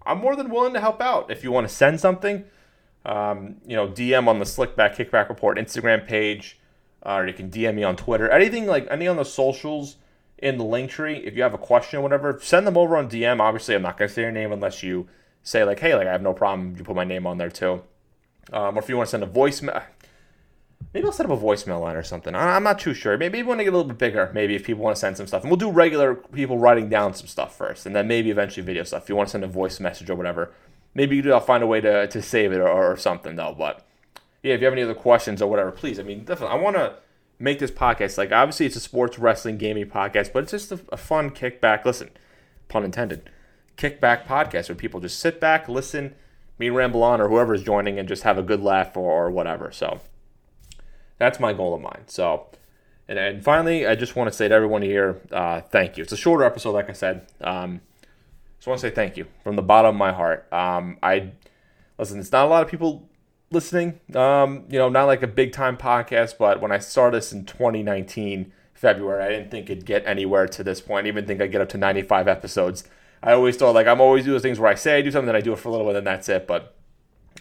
I'm 0.05 0.19
more 0.19 0.37
than 0.37 0.51
willing 0.51 0.73
to 0.75 0.81
help 0.81 1.01
out. 1.01 1.31
If 1.31 1.45
you 1.45 1.51
want 1.53 1.69
to 1.69 1.75
send 1.75 2.01
something, 2.01 2.45
um, 3.05 3.57
you 3.67 3.77
know, 3.77 3.89
DM 3.89 4.29
on 4.29 4.39
the 4.39 4.45
Slickback 4.45 4.97
Kickback 4.97 5.29
Report 5.29 5.59
Instagram 5.59 6.07
page, 6.07 6.59
uh, 7.05 7.15
or 7.15 7.27
you 7.27 7.35
can 7.35 7.51
DM 7.51 7.75
me 7.75 7.85
on 7.85 7.97
Twitter. 7.97 8.29
Anything 8.31 8.67
like 8.67 8.87
any 8.91 9.07
on 9.07 9.17
the 9.17 9.25
socials 9.25 9.97
in 10.39 10.59
the 10.59 10.65
link 10.65 10.91
tree. 10.91 11.17
If 11.19 11.37
you 11.37 11.43
have 11.43 11.55
a 11.55 11.59
question 11.59 12.01
or 12.01 12.03
whatever, 12.03 12.39
send 12.43 12.67
them 12.67 12.77
over 12.77 12.97
on 12.97 13.09
DM. 13.09 13.41
Obviously, 13.41 13.75
I'm 13.75 13.83
not 13.83 13.99
gonna 13.99 14.09
say 14.09 14.23
your 14.23 14.33
name 14.33 14.53
unless 14.53 14.83
you 14.83 15.09
say 15.47 15.65
like, 15.65 15.81
hey, 15.81 15.95
like 15.95 16.07
I 16.07 16.13
have 16.13 16.23
no 16.23 16.33
problem. 16.33 16.75
You 16.77 16.85
put 16.85 16.97
my 16.97 17.05
name 17.05 17.27
on 17.27 17.39
there 17.39 17.51
too. 17.51 17.83
Um, 18.53 18.77
or 18.77 18.81
if 18.81 18.89
you 18.89 18.97
want 18.97 19.07
to 19.07 19.11
send 19.11 19.23
a 19.23 19.27
voicemail, 19.27 19.83
Maybe 20.95 21.07
I'll 21.07 21.13
set 21.13 21.27
up 21.27 21.33
a 21.33 21.43
voicemail 21.43 21.81
line 21.81 21.97
or 21.97 22.03
something. 22.03 22.35
I'm 22.35 22.63
not 22.63 22.79
too 22.79 22.95
sure. 22.95 23.19
Maybe 23.19 23.43
we 23.43 23.49
want 23.49 23.61
to 23.61 23.65
get 23.65 23.73
a 23.73 23.77
little 23.77 23.89
bit 23.89 23.99
bigger, 23.99 24.31
maybe 24.33 24.55
if 24.55 24.65
people 24.65 24.83
want 24.83 24.97
to 24.97 25.01
send 25.01 25.17
some 25.17 25.27
stuff. 25.27 25.43
And 25.43 25.51
we'll 25.51 25.59
do 25.59 25.71
regular 25.71 26.15
people 26.15 26.59
writing 26.59 26.89
down 26.89 27.13
some 27.13 27.27
stuff 27.27 27.57
first, 27.57 27.85
and 27.85 27.95
then 27.95 28.09
maybe 28.09 28.31
eventually 28.31 28.65
video 28.65 28.83
stuff. 28.85 29.03
If 29.03 29.09
you 29.09 29.17
want 29.17 29.29
to 29.29 29.33
send 29.33 29.45
a 29.45 29.49
voice 29.49 29.79
message 29.79 30.09
or 30.09 30.15
whatever, 30.15 30.53
maybe 30.95 31.31
I'll 31.31 31.41
find 31.41 31.63
a 31.63 31.67
way 31.67 31.81
to, 31.83 32.07
to 32.07 32.23
save 32.23 32.53
it 32.53 32.61
or, 32.61 32.69
or 32.69 32.97
something, 32.97 33.37
though. 33.37 33.55
But 33.57 33.87
yeah, 34.43 34.55
if 34.55 34.61
you 34.61 34.65
have 34.65 34.73
any 34.73 34.83
other 34.83 34.95
questions 34.95 35.43
or 35.43 35.51
whatever, 35.51 35.71
please. 35.71 35.99
I 35.99 36.03
mean, 36.03 36.25
definitely, 36.25 36.57
I 36.57 36.63
want 36.63 36.77
to 36.77 36.95
make 37.39 37.59
this 37.59 37.71
podcast. 37.71 38.17
Like, 38.17 38.33
obviously, 38.33 38.65
it's 38.65 38.77
a 38.77 38.81
sports 38.81 39.19
wrestling 39.19 39.59
gaming 39.59 39.87
podcast, 39.87 40.33
but 40.33 40.45
it's 40.45 40.53
just 40.53 40.73
a, 40.73 40.81
a 40.91 40.97
fun 40.97 41.31
kickback. 41.31 41.85
Listen, 41.85 42.11
pun 42.69 42.85
intended, 42.85 43.29
kickback 43.77 44.25
podcast 44.25 44.69
where 44.69 44.77
people 44.77 45.01
just 45.01 45.19
sit 45.19 45.41
back, 45.41 45.69
listen, 45.69 46.15
me 46.59 46.71
ramble 46.71 47.03
on, 47.03 47.21
or 47.21 47.29
whoever's 47.29 47.63
joining, 47.63 47.99
and 47.99 48.09
just 48.09 48.23
have 48.23 48.39
a 48.39 48.43
good 48.43 48.63
laugh 48.63 48.97
or, 48.97 49.27
or 49.27 49.31
whatever. 49.31 49.71
So 49.73 50.01
that's 51.19 51.39
my 51.39 51.53
goal 51.53 51.75
of 51.75 51.81
mine. 51.81 52.05
So, 52.07 52.47
and, 53.09 53.19
and 53.19 53.45
finally, 53.45 53.87
I 53.87 53.95
just 53.95 54.17
want 54.17 54.31
to 54.31 54.37
say 54.37 54.49
to 54.49 54.55
everyone 54.55 54.83
here, 54.83 55.21
uh, 55.31 55.61
thank 55.61 55.97
you. 55.97 56.03
It's 56.03 56.13
a 56.13 56.17
shorter 56.17 56.45
episode, 56.45 56.73
like 56.73 56.89
I 56.91 56.95
said. 56.95 57.27
Um, 57.41 57.81
just 58.59 58.67
want 58.67 58.81
to 58.81 58.89
say 58.89 58.95
thank 58.95 59.17
you 59.17 59.27
from 59.45 59.57
the 59.57 59.63
bottom 59.63 59.91
of 59.91 59.99
my 59.99 60.13
heart. 60.13 60.51
Um, 60.53 60.99
I 61.03 61.33
listen. 61.99 62.19
It's 62.19 62.33
not 62.33 62.47
a 62.47 62.49
lot 62.49 62.63
of 62.63 62.71
people 62.71 63.09
listening. 63.51 64.01
Um, 64.15 64.65
you 64.71 64.79
know, 64.79 64.89
not 64.89 65.05
like 65.05 65.23
a 65.23 65.29
big 65.29 65.53
time 65.53 65.77
podcast, 65.77 66.39
but 66.39 66.61
when 66.61 66.73
I 66.73 66.79
started 66.79 67.19
this 67.19 67.33
in 67.33 67.45
2019, 67.45 68.53
February. 68.77 69.25
I 69.25 69.29
didn't 69.29 69.51
think 69.51 69.71
it'd 69.71 69.87
get 69.87 70.07
anywhere 70.07 70.47
to 70.47 70.63
this 70.63 70.81
point. 70.81 71.07
I 71.07 71.09
even 71.09 71.27
think 71.27 71.41
I'd 71.41 71.51
get 71.51 71.61
up 71.61 71.69
to 71.71 71.79
95 71.79 72.29
episodes. 72.29 72.85
I 73.27 73.33
always 73.33 73.57
thought 73.57 73.75
like 73.75 73.89
I'm 73.89 74.01
always 74.01 74.25
doing 74.25 74.41
things 74.41 74.61
where 74.61 74.71
I 74.71 74.77
say 74.77 74.99
I 74.99 75.03
do 75.03 75.11
something, 75.11 75.27
then 75.27 75.35
I 75.35 75.41
do 75.41 75.53
it 75.53 75.59
for 75.59 75.69
a 75.69 75.73
little 75.73 75.87
bit, 75.89 75.97
and 75.97 76.07
that's 76.07 76.29
it. 76.29 76.47
But 76.47 76.77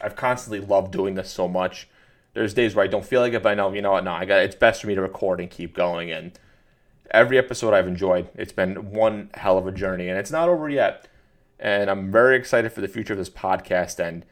I've 0.01 0.15
constantly 0.15 0.59
loved 0.59 0.91
doing 0.91 1.13
this 1.13 1.29
so 1.29 1.47
much. 1.47 1.87
There's 2.33 2.55
days 2.55 2.73
where 2.73 2.83
I 2.83 2.87
don't 2.87 3.05
feel 3.05 3.21
like 3.21 3.33
it, 3.33 3.43
but 3.43 3.51
I 3.51 3.53
know, 3.53 3.71
you 3.71 3.83
know 3.83 3.91
what? 3.91 4.03
No, 4.03 4.11
I 4.11 4.25
got. 4.25 4.39
It's 4.39 4.55
best 4.55 4.81
for 4.81 4.87
me 4.87 4.95
to 4.95 5.01
record 5.01 5.39
and 5.39 5.49
keep 5.49 5.75
going. 5.75 6.11
And 6.11 6.37
every 7.11 7.37
episode 7.37 7.73
I've 7.73 7.87
enjoyed. 7.87 8.29
It's 8.33 8.51
been 8.51 8.91
one 8.91 9.29
hell 9.35 9.59
of 9.59 9.67
a 9.67 9.71
journey, 9.71 10.09
and 10.09 10.17
it's 10.17 10.31
not 10.31 10.49
over 10.49 10.67
yet. 10.67 11.07
And 11.59 11.89
I'm 11.89 12.11
very 12.11 12.35
excited 12.35 12.73
for 12.73 12.81
the 12.81 12.87
future 12.87 13.13
of 13.13 13.19
this 13.19 13.29
podcast. 13.29 13.99
And 13.99 14.25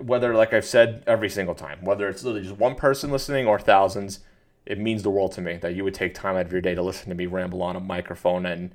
whether, 0.00 0.32
like 0.32 0.54
I've 0.54 0.64
said 0.64 1.02
every 1.08 1.28
single 1.28 1.56
time, 1.56 1.84
whether 1.84 2.08
it's 2.08 2.22
literally 2.22 2.46
just 2.46 2.58
one 2.58 2.76
person 2.76 3.10
listening 3.10 3.48
or 3.48 3.58
thousands, 3.58 4.20
it 4.64 4.78
means 4.78 5.02
the 5.02 5.10
world 5.10 5.32
to 5.32 5.40
me 5.40 5.56
that 5.56 5.74
you 5.74 5.82
would 5.82 5.94
take 5.94 6.14
time 6.14 6.36
out 6.36 6.46
of 6.46 6.52
your 6.52 6.60
day 6.60 6.76
to 6.76 6.82
listen 6.82 7.08
to 7.08 7.16
me 7.16 7.26
ramble 7.26 7.62
on 7.62 7.74
a 7.74 7.80
microphone. 7.80 8.46
And 8.46 8.70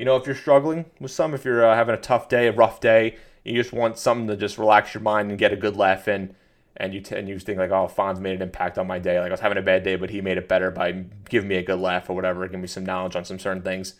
you 0.00 0.06
know, 0.06 0.16
if 0.16 0.24
you're 0.24 0.34
struggling 0.34 0.86
with 0.98 1.10
some, 1.10 1.34
if 1.34 1.44
you're 1.44 1.62
uh, 1.62 1.74
having 1.74 1.94
a 1.94 1.98
tough 1.98 2.26
day, 2.26 2.46
a 2.46 2.52
rough 2.52 2.80
day, 2.80 3.18
you 3.44 3.52
just 3.52 3.70
want 3.70 3.98
something 3.98 4.28
to 4.28 4.34
just 4.34 4.56
relax 4.56 4.94
your 4.94 5.02
mind 5.02 5.28
and 5.28 5.38
get 5.38 5.52
a 5.52 5.56
good 5.56 5.76
laugh 5.76 6.08
in 6.08 6.34
and 6.78 6.94
you 6.94 7.02
t- 7.02 7.14
and 7.14 7.28
you 7.28 7.38
think 7.38 7.58
like, 7.58 7.70
oh, 7.70 7.86
Fonz 7.86 8.18
made 8.18 8.36
an 8.36 8.40
impact 8.40 8.78
on 8.78 8.86
my 8.86 8.98
day. 8.98 9.20
Like 9.20 9.28
I 9.28 9.32
was 9.32 9.40
having 9.40 9.58
a 9.58 9.62
bad 9.62 9.82
day, 9.82 9.96
but 9.96 10.08
he 10.08 10.22
made 10.22 10.38
it 10.38 10.48
better 10.48 10.70
by 10.70 11.04
giving 11.28 11.50
me 11.50 11.56
a 11.56 11.62
good 11.62 11.80
laugh 11.80 12.08
or 12.08 12.14
whatever, 12.16 12.46
giving 12.46 12.62
me 12.62 12.66
some 12.66 12.86
knowledge 12.86 13.14
on 13.14 13.26
some 13.26 13.38
certain 13.38 13.60
things. 13.60 13.96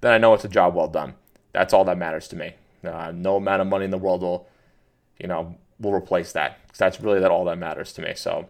Then 0.00 0.12
I 0.12 0.16
know 0.16 0.32
it's 0.32 0.46
a 0.46 0.48
job 0.48 0.74
well 0.74 0.88
done. 0.88 1.16
That's 1.52 1.74
all 1.74 1.84
that 1.84 1.98
matters 1.98 2.28
to 2.28 2.36
me. 2.36 2.54
Uh, 2.82 3.12
no 3.14 3.36
amount 3.36 3.60
of 3.60 3.66
money 3.66 3.84
in 3.84 3.90
the 3.90 3.98
world 3.98 4.22
will, 4.22 4.48
you 5.20 5.28
know, 5.28 5.58
will 5.78 5.92
replace 5.92 6.32
that. 6.32 6.62
Because 6.62 6.78
that's 6.78 7.00
really 7.02 7.20
that 7.20 7.30
all 7.30 7.44
that 7.44 7.58
matters 7.58 7.92
to 7.92 8.00
me. 8.00 8.14
So, 8.16 8.48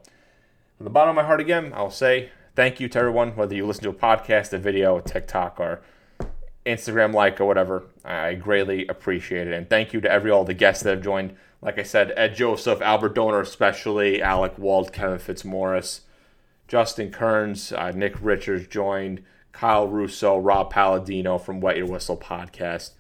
from 0.77 0.85
the 0.85 0.91
bottom 0.91 1.11
of 1.11 1.17
my 1.17 1.27
heart 1.27 1.41
again, 1.41 1.73
I'll 1.75 1.91
say 1.91 2.31
thank 2.55 2.79
you 2.79 2.89
to 2.91 2.99
everyone, 3.01 3.35
whether 3.35 3.57
you 3.57 3.67
listen 3.67 3.83
to 3.83 3.91
a 3.91 3.93
podcast, 3.93 4.53
a 4.53 4.59
video, 4.59 4.99
a 4.99 5.03
TikTok, 5.03 5.59
or 5.59 5.83
Instagram 6.65 7.13
like 7.13 7.41
or 7.41 7.45
whatever. 7.45 7.85
I 8.05 8.35
greatly 8.35 8.87
appreciate 8.87 9.49
it. 9.49 9.55
And 9.55 9.69
thank 9.69 9.93
you 9.93 10.01
to 10.01 10.11
every 10.11 10.31
all 10.31 10.45
the 10.45 10.55
guests 10.55 10.83
that 10.85 10.91
have 10.91 11.05
joined. 11.05 11.37
Like 11.61 11.79
I 11.79 11.83
said, 11.83 12.13
Ed 12.17 12.35
Joseph, 12.35 12.81
Albert 12.81 13.15
Donor, 13.15 13.41
especially 13.41 14.21
Alec 14.21 14.59
Wald, 14.59 14.93
Kevin 14.93 15.19
Fitzmaurice, 15.19 16.03
Justin 16.67 17.11
Kearns, 17.11 17.73
uh, 17.73 17.93
Nick 17.93 18.15
Richards 18.21 18.67
joined, 18.67 19.23
Kyle 19.53 19.87
Russo, 19.87 20.39
Rob 20.39 20.71
Palladino 20.71 21.39
from 21.39 21.61
Wet 21.61 21.77
Your 21.77 21.87
Whistle 21.87 22.17
podcast. 22.17 22.91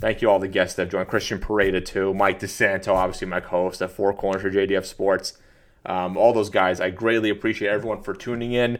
Thank 0.00 0.20
you 0.20 0.30
all 0.30 0.38
the 0.38 0.48
guests 0.48 0.74
that 0.76 0.82
have 0.82 0.90
joined. 0.90 1.08
Christian 1.08 1.38
Pareda 1.38 1.84
too, 1.84 2.12
Mike 2.12 2.40
DeSanto, 2.40 2.88
obviously 2.88 3.28
my 3.28 3.40
co-host 3.40 3.80
at 3.80 3.90
Four 3.90 4.12
Corners 4.14 4.42
for 4.42 4.50
JDF 4.50 4.84
Sports. 4.84 5.38
Um, 5.86 6.16
all 6.16 6.32
those 6.32 6.50
guys, 6.50 6.80
I 6.80 6.90
greatly 6.90 7.30
appreciate 7.30 7.68
everyone 7.68 8.02
for 8.02 8.14
tuning 8.14 8.52
in, 8.52 8.78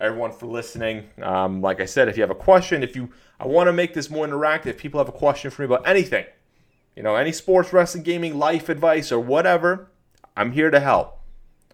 everyone 0.00 0.32
for 0.32 0.46
listening. 0.46 1.08
Um, 1.22 1.60
like 1.60 1.80
I 1.80 1.84
said, 1.84 2.08
if 2.08 2.16
you 2.16 2.22
have 2.22 2.30
a 2.30 2.34
question, 2.34 2.82
if 2.82 2.94
you, 2.96 3.10
I 3.38 3.46
want 3.46 3.68
to 3.68 3.72
make 3.72 3.94
this 3.94 4.10
more 4.10 4.26
interactive. 4.26 4.66
If 4.66 4.78
people 4.78 4.98
have 4.98 5.08
a 5.08 5.12
question 5.12 5.50
for 5.50 5.62
me 5.62 5.66
about 5.66 5.86
anything, 5.86 6.24
you 6.96 7.02
know, 7.02 7.16
any 7.16 7.32
sports, 7.32 7.72
wrestling, 7.72 8.02
gaming, 8.02 8.38
life 8.38 8.68
advice, 8.68 9.12
or 9.12 9.20
whatever, 9.20 9.88
I'm 10.36 10.52
here 10.52 10.70
to 10.70 10.80
help. 10.80 11.18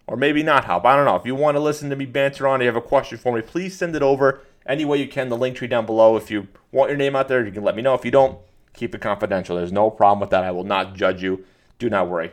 Or 0.07 0.17
maybe 0.17 0.43
not 0.43 0.67
help. 0.67 0.85
I 0.85 0.97
don't 0.97 1.07
know. 1.07 1.17
If 1.17 1.25
you 1.25 1.35
want 1.35 1.55
to 1.55 1.61
listen 1.61 1.89
to 1.89 1.97
me 1.97 2.05
banter 2.05 2.47
on, 2.47 2.61
you 2.61 2.67
have 2.67 2.77
a 2.77 2.83
question 2.83 3.17
for 3.17 3.35
me, 3.35 3.41
please 3.41 3.77
send 3.77 3.97
it 3.97 4.03
over 4.03 4.43
any 4.67 4.85
way 4.85 4.99
you 4.99 5.09
can. 5.09 5.31
The 5.31 5.37
link 5.37 5.57
tree 5.57 5.69
down 5.69 5.87
below. 5.87 6.17
If 6.17 6.31
you 6.31 6.49
want 6.73 6.91
your 6.91 6.99
name 6.99 7.17
out 7.17 7.29
there, 7.29 7.45
you 7.45 7.53
can 7.53 7.65
let 7.65 7.75
me 7.75 7.81
know. 7.81 7.95
If 7.95 8.05
you 8.05 8.11
don't, 8.11 8.39
keep 8.75 8.95
it 8.95 9.01
confidential. 9.01 9.57
There's 9.57 9.73
no 9.73 9.91
problem 9.91 10.21
with 10.21 10.31
that. 10.31 10.45
I 10.45 10.51
will 10.51 10.65
not 10.65 10.95
judge 10.95 11.23
you. 11.23 11.45
Do 11.79 11.89
not 11.89 12.09
worry. 12.09 12.33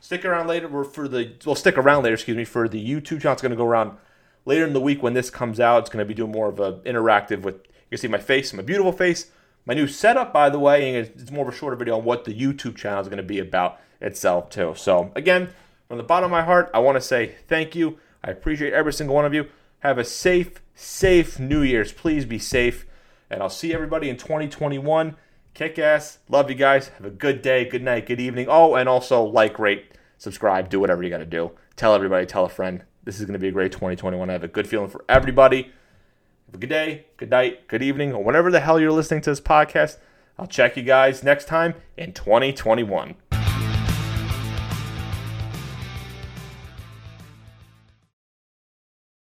Stick 0.00 0.24
around 0.24 0.46
later 0.46 0.66
we're 0.66 0.84
for 0.84 1.08
the 1.08 1.32
well, 1.44 1.54
stick 1.54 1.76
around 1.76 2.04
later, 2.04 2.14
excuse 2.14 2.36
me, 2.36 2.44
for 2.44 2.68
the 2.68 2.82
YouTube 2.82 3.20
channel. 3.20 3.34
It's 3.34 3.42
going 3.42 3.50
to 3.50 3.56
go 3.56 3.66
around 3.66 3.98
later 4.44 4.66
in 4.66 4.72
the 4.72 4.80
week 4.80 5.02
when 5.02 5.14
this 5.14 5.30
comes 5.30 5.60
out. 5.60 5.80
It's 5.80 5.90
going 5.90 6.04
to 6.04 6.08
be 6.08 6.14
doing 6.14 6.32
more 6.32 6.48
of 6.48 6.60
a 6.60 6.74
interactive 6.80 7.42
with 7.42 7.56
you 7.90 7.96
can 7.96 8.02
see 8.02 8.08
my 8.08 8.18
face, 8.18 8.52
my 8.52 8.62
beautiful 8.62 8.92
face, 8.92 9.26
my 9.66 9.74
new 9.74 9.88
setup, 9.88 10.32
by 10.32 10.48
the 10.48 10.60
way, 10.60 10.94
and 10.94 11.06
it's 11.06 11.30
more 11.32 11.48
of 11.48 11.52
a 11.52 11.56
shorter 11.56 11.76
video 11.76 11.98
on 11.98 12.04
what 12.04 12.24
the 12.24 12.32
YouTube 12.32 12.76
channel 12.76 13.00
is 13.00 13.08
going 13.08 13.16
to 13.16 13.22
be 13.24 13.40
about 13.40 13.80
itself, 14.00 14.48
too. 14.48 14.74
So, 14.76 15.10
again, 15.16 15.50
from 15.88 15.98
the 15.98 16.04
bottom 16.04 16.26
of 16.26 16.30
my 16.30 16.42
heart, 16.42 16.70
I 16.72 16.78
want 16.78 16.96
to 16.96 17.00
say 17.00 17.34
thank 17.48 17.74
you. 17.74 17.98
I 18.22 18.30
appreciate 18.30 18.72
every 18.72 18.92
single 18.92 19.16
one 19.16 19.24
of 19.24 19.34
you. 19.34 19.48
Have 19.80 19.98
a 19.98 20.04
safe, 20.04 20.62
safe 20.74 21.40
New 21.40 21.62
Year's. 21.62 21.92
Please 21.92 22.24
be 22.24 22.38
safe. 22.38 22.86
And 23.28 23.42
I'll 23.42 23.50
see 23.50 23.74
everybody 23.74 24.08
in 24.08 24.16
2021. 24.16 25.16
Kick 25.54 25.78
ass. 25.80 26.18
Love 26.28 26.48
you 26.48 26.56
guys. 26.56 26.88
Have 26.88 27.06
a 27.06 27.10
good 27.10 27.42
day, 27.42 27.64
good 27.64 27.82
night, 27.82 28.06
good 28.06 28.20
evening. 28.20 28.46
Oh, 28.48 28.76
and 28.76 28.88
also 28.88 29.22
like, 29.22 29.58
rate, 29.58 29.92
subscribe, 30.16 30.68
do 30.68 30.78
whatever 30.78 31.02
you 31.02 31.10
got 31.10 31.18
to 31.18 31.26
do. 31.26 31.52
Tell 31.74 31.94
everybody, 31.94 32.24
tell 32.24 32.44
a 32.44 32.48
friend. 32.48 32.84
This 33.04 33.18
is 33.18 33.24
going 33.24 33.32
to 33.34 33.38
be 33.38 33.48
a 33.48 33.52
great 33.52 33.72
2021. 33.72 34.28
I 34.28 34.32
have 34.32 34.44
a 34.44 34.48
good 34.48 34.68
feeling 34.68 34.90
for 34.90 35.04
everybody. 35.08 35.72
Have 36.46 36.54
a 36.54 36.58
good 36.58 36.68
day, 36.68 37.06
good 37.16 37.30
night, 37.30 37.66
good 37.68 37.82
evening, 37.82 38.12
or 38.12 38.22
whatever 38.22 38.50
the 38.50 38.60
hell 38.60 38.78
you're 38.78 38.92
listening 38.92 39.20
to 39.22 39.30
this 39.30 39.40
podcast. 39.40 39.98
I'll 40.38 40.46
check 40.46 40.76
you 40.76 40.82
guys 40.82 41.22
next 41.22 41.46
time 41.46 41.74
in 41.96 42.12
2021. 42.12 43.14